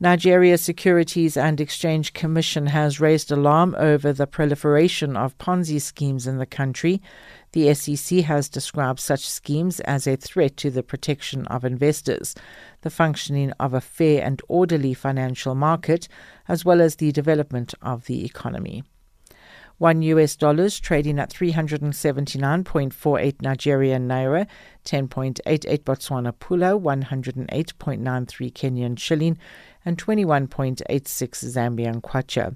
[0.00, 6.38] Nigeria's Securities and Exchange Commission has raised alarm over the proliferation of Ponzi schemes in
[6.38, 7.02] the country.
[7.56, 12.34] The SEC has described such schemes as a threat to the protection of investors,
[12.82, 16.06] the functioning of a fair and orderly financial market,
[16.48, 18.84] as well as the development of the economy.
[19.78, 24.46] One US dollar is trading at 379.48 Nigerian naira,
[24.84, 29.38] 10.88 Botswana pula, 108.93 Kenyan shilling,
[29.82, 32.54] and 21.86 Zambian kwacha.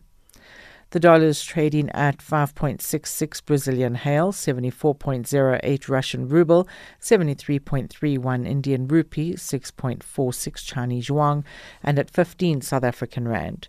[0.92, 6.66] The dollar is trading at 5.66 Brazilian real, 74.08 Russian ruble,
[7.00, 11.44] 73.31 Indian rupee, 6.46 Chinese yuan,
[11.84, 13.68] and at 15 South African rand.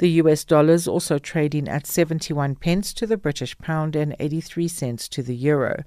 [0.00, 4.68] The US dollar is also trading at 71 pence to the British pound and 83
[4.68, 5.84] cents to the euro.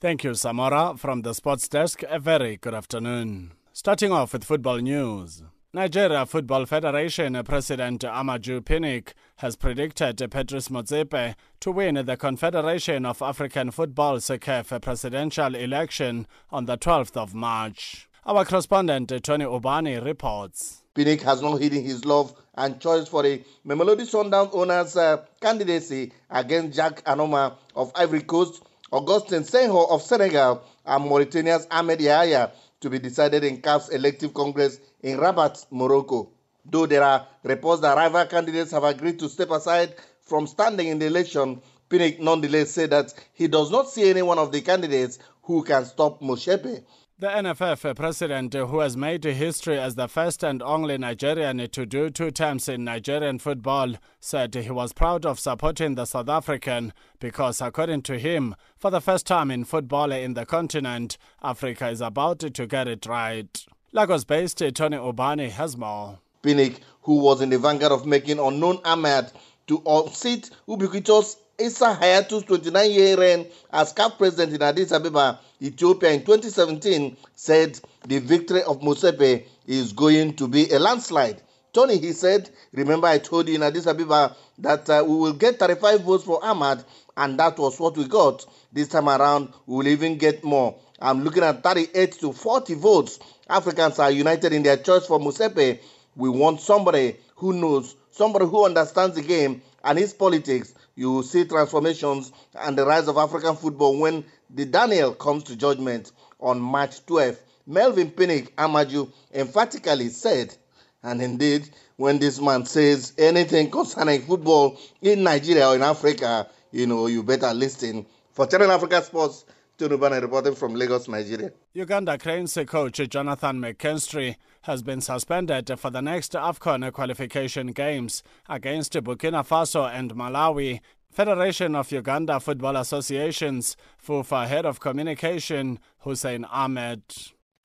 [0.00, 0.98] Thank you, Samora.
[0.98, 3.52] From the sports desk, a very good afternoon.
[3.74, 5.42] Starting off with football news.
[5.74, 13.20] Nigeria Football Federation President Amaju Pinnick has predicted Patrice Motsepe to win the Confederation of
[13.20, 18.08] African Football's CAF presidential election on the 12th of March.
[18.24, 20.82] Our correspondent Tony Ubani reports.
[20.94, 26.12] Pinnick has not hidden his love and choice for the Mamelodi Sundowns owners' uh, candidacy
[26.30, 28.62] against Jacques Anouma of Ivory Coast
[28.92, 34.80] Augustin Senghor of Senegal and Mauritania's Ahmed Yahya to be decided in CAF's elective congress
[35.00, 36.30] in Rabat, Morocco.
[36.64, 40.98] Though there are reports that rival candidates have agreed to step aside from standing in
[40.98, 45.18] the election, Pinnick nonetheless said that he does not see any one of the candidates
[45.42, 46.82] who can stop Motsepe.
[47.20, 52.08] The NFF president, who has made history as the first and only Nigerian to do
[52.08, 57.60] two terms in Nigerian football, said he was proud of supporting the South African because,
[57.60, 62.38] according to him, for the first time in football in the continent, Africa is about
[62.38, 63.66] to get it right.
[63.92, 66.20] Lagos based Tony Ubani has more.
[66.42, 69.30] Pinnick, who was in the vanguard of making unknown Ahmed
[69.66, 76.10] to unseat ubiquitous Issa Hayatou's 29 year reign as CAF president in Addis Ababa, Ethiopia
[76.10, 81.42] in 2017, said the victory of Motsepe is going to be a landslide.
[81.74, 85.58] Tony, he said, remember I told you in Addis Ababa that uh, we will get
[85.58, 86.82] 35 votes for Ahmad,
[87.16, 88.44] and that was what we got.
[88.72, 90.74] This time around, we will even get more.
[90.98, 93.18] I'm looking at 38 to 40 votes.
[93.48, 95.78] Africans are united in their choice for Motsepe.
[96.16, 101.46] We want somebody who knows, somebody who understands the game and his politics you see
[101.46, 107.06] transformations and the rise of African football when the Daniel comes to judgment on March
[107.06, 107.38] 12th.
[107.66, 110.54] Melvin Pinnick Amaju emphatically said,
[111.02, 116.86] and indeed, when this man says anything concerning football in Nigeria or in Africa, you
[116.86, 118.04] know, you better listen.
[118.32, 119.46] For Channel Africa Sports,
[119.78, 121.50] Tony Ubani reporting from Lagos, Nigeria.
[121.72, 128.92] Uganda Cranes coach Jonathan McKinstry has been suspended for the next AFCON qualification games against
[128.92, 130.80] Burkina Faso and Malawi.
[131.10, 137.02] Federation of Uganda Football Associations, FUFA Head of Communication, Hussein Ahmed.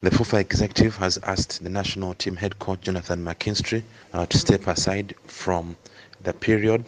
[0.01, 3.83] The FUFA executive has asked the national team head coach Jonathan McKinstry
[4.13, 5.75] uh, to step aside from
[6.23, 6.85] the period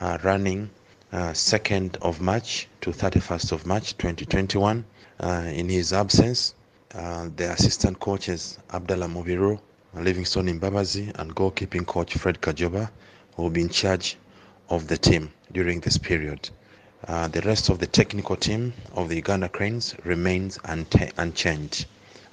[0.00, 0.70] uh, running
[1.12, 4.84] uh, 2nd of March to 31st of March 2021.
[5.20, 6.54] Uh, in his absence,
[6.94, 9.58] uh, the assistant coaches Abdallah Mubiru,
[9.94, 12.90] Livingstone Mbabazi, and goalkeeping coach Fred Kajoba
[13.36, 14.16] will be in charge
[14.68, 16.50] of the team during this period.
[17.08, 21.86] Uh, the rest of the technical team of the Uganda Cranes remains unchanged.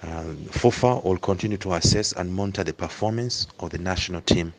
[0.03, 4.53] Uh, FUFA will continue to assess and monitor the performance of the national team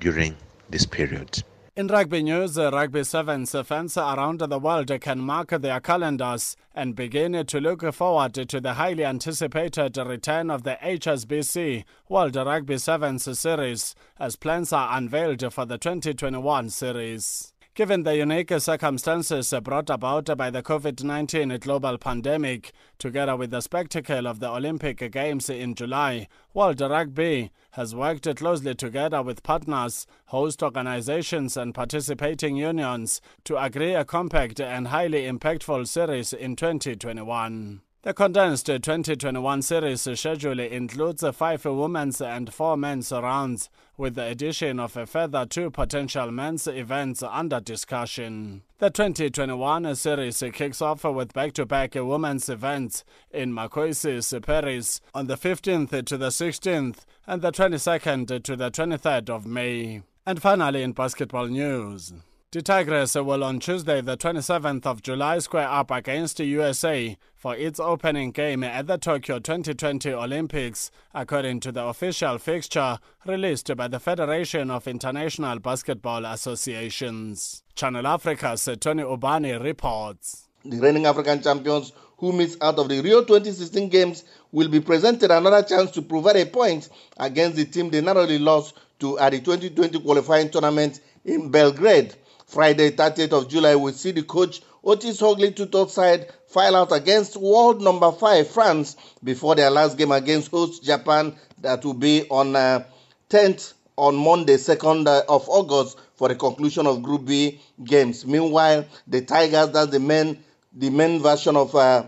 [0.00, 0.36] during
[0.68, 1.42] this period.
[1.74, 7.46] In rugby news, Rugby Sevens fans around the world can mark their calendars and begin
[7.46, 13.94] to look forward to the highly anticipated return of the HSBC World Rugby Sevens Series
[14.20, 17.51] as plans are unveiled for the 2021 series.
[17.74, 23.62] Given the unique circumstances brought about by the COVID 19 global pandemic, together with the
[23.62, 30.06] spectacle of the Olympic Games in July, World Rugby has worked closely together with partners,
[30.26, 37.80] host organizations, and participating unions to agree a compact and highly impactful series in 2021.
[38.04, 44.80] The condensed 2021 series schedule includes five women's and four men's rounds, with the addition
[44.80, 48.62] of a further two potential men's events under discussion.
[48.78, 56.04] The 2021 series kicks off with back-to-back women's events in Marcoussis, Paris on the 15th
[56.06, 60.02] to the 16th and the 22nd to the 23rd of May.
[60.26, 62.12] And finally in basketball news.
[62.52, 67.56] The Tigers will on Tuesday, the 27th of July, square up against the USA for
[67.56, 73.88] its opening game at the Tokyo 2020 Olympics, according to the official fixture released by
[73.88, 77.62] the Federation of International Basketball Associations.
[77.74, 80.46] Channel Africa's Tony Ubani reports.
[80.66, 85.30] The reigning African champions who miss out of the Rio 2016 Games will be presented
[85.30, 89.40] another chance to provide a point against the team they narrowly lost to at the
[89.40, 92.14] 2020 qualifying tournament in Belgrade.
[92.52, 97.34] Friday, 30th of July, we see the coach Otis Hughley Tutor side file out against
[97.38, 98.94] world number five France
[99.24, 102.84] before their last game against host Japan that will be on uh,
[103.30, 108.26] 10th on Monday, 2nd uh, of August for the conclusion of Group B games.
[108.26, 110.44] Meanwhile, the Tigers, that's the men,
[110.74, 112.04] the main version of uh,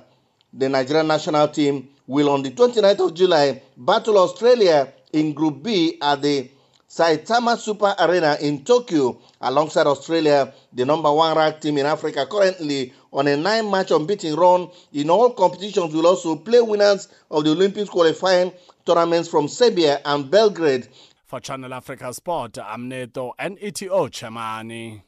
[0.53, 5.97] the Nigerian national team, will on the 29th of July battle Australia in Group B
[6.03, 6.51] at the
[6.95, 12.93] Saitama Super Arena in Tokyo, alongside Australia, the number one ranked team in Africa, currently
[13.13, 17.51] on a nine match unbeaten run in all competitions, will also play winners of the
[17.51, 18.53] Olympics qualifying
[18.87, 20.87] tournaments from Serbia and Belgrade.
[21.25, 25.03] For Channel Africa Sport, I'm Neto NETO Chamani.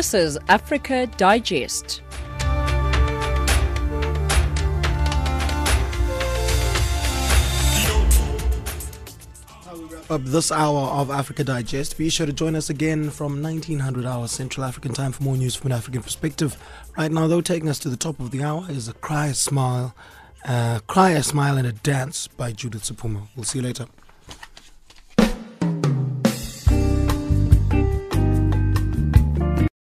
[0.00, 2.00] This is Africa Digest.
[10.08, 11.98] Up this hour of Africa Digest.
[11.98, 15.54] Be sure to join us again from 1900 hours Central African time for more news
[15.54, 16.56] from an African perspective.
[16.96, 19.34] Right now, though, taking us to the top of the hour is a cry, a
[19.34, 19.94] smile,
[20.46, 23.28] uh, cry, a smile, and a dance by Judith Sephuma.
[23.36, 23.84] We'll see you later.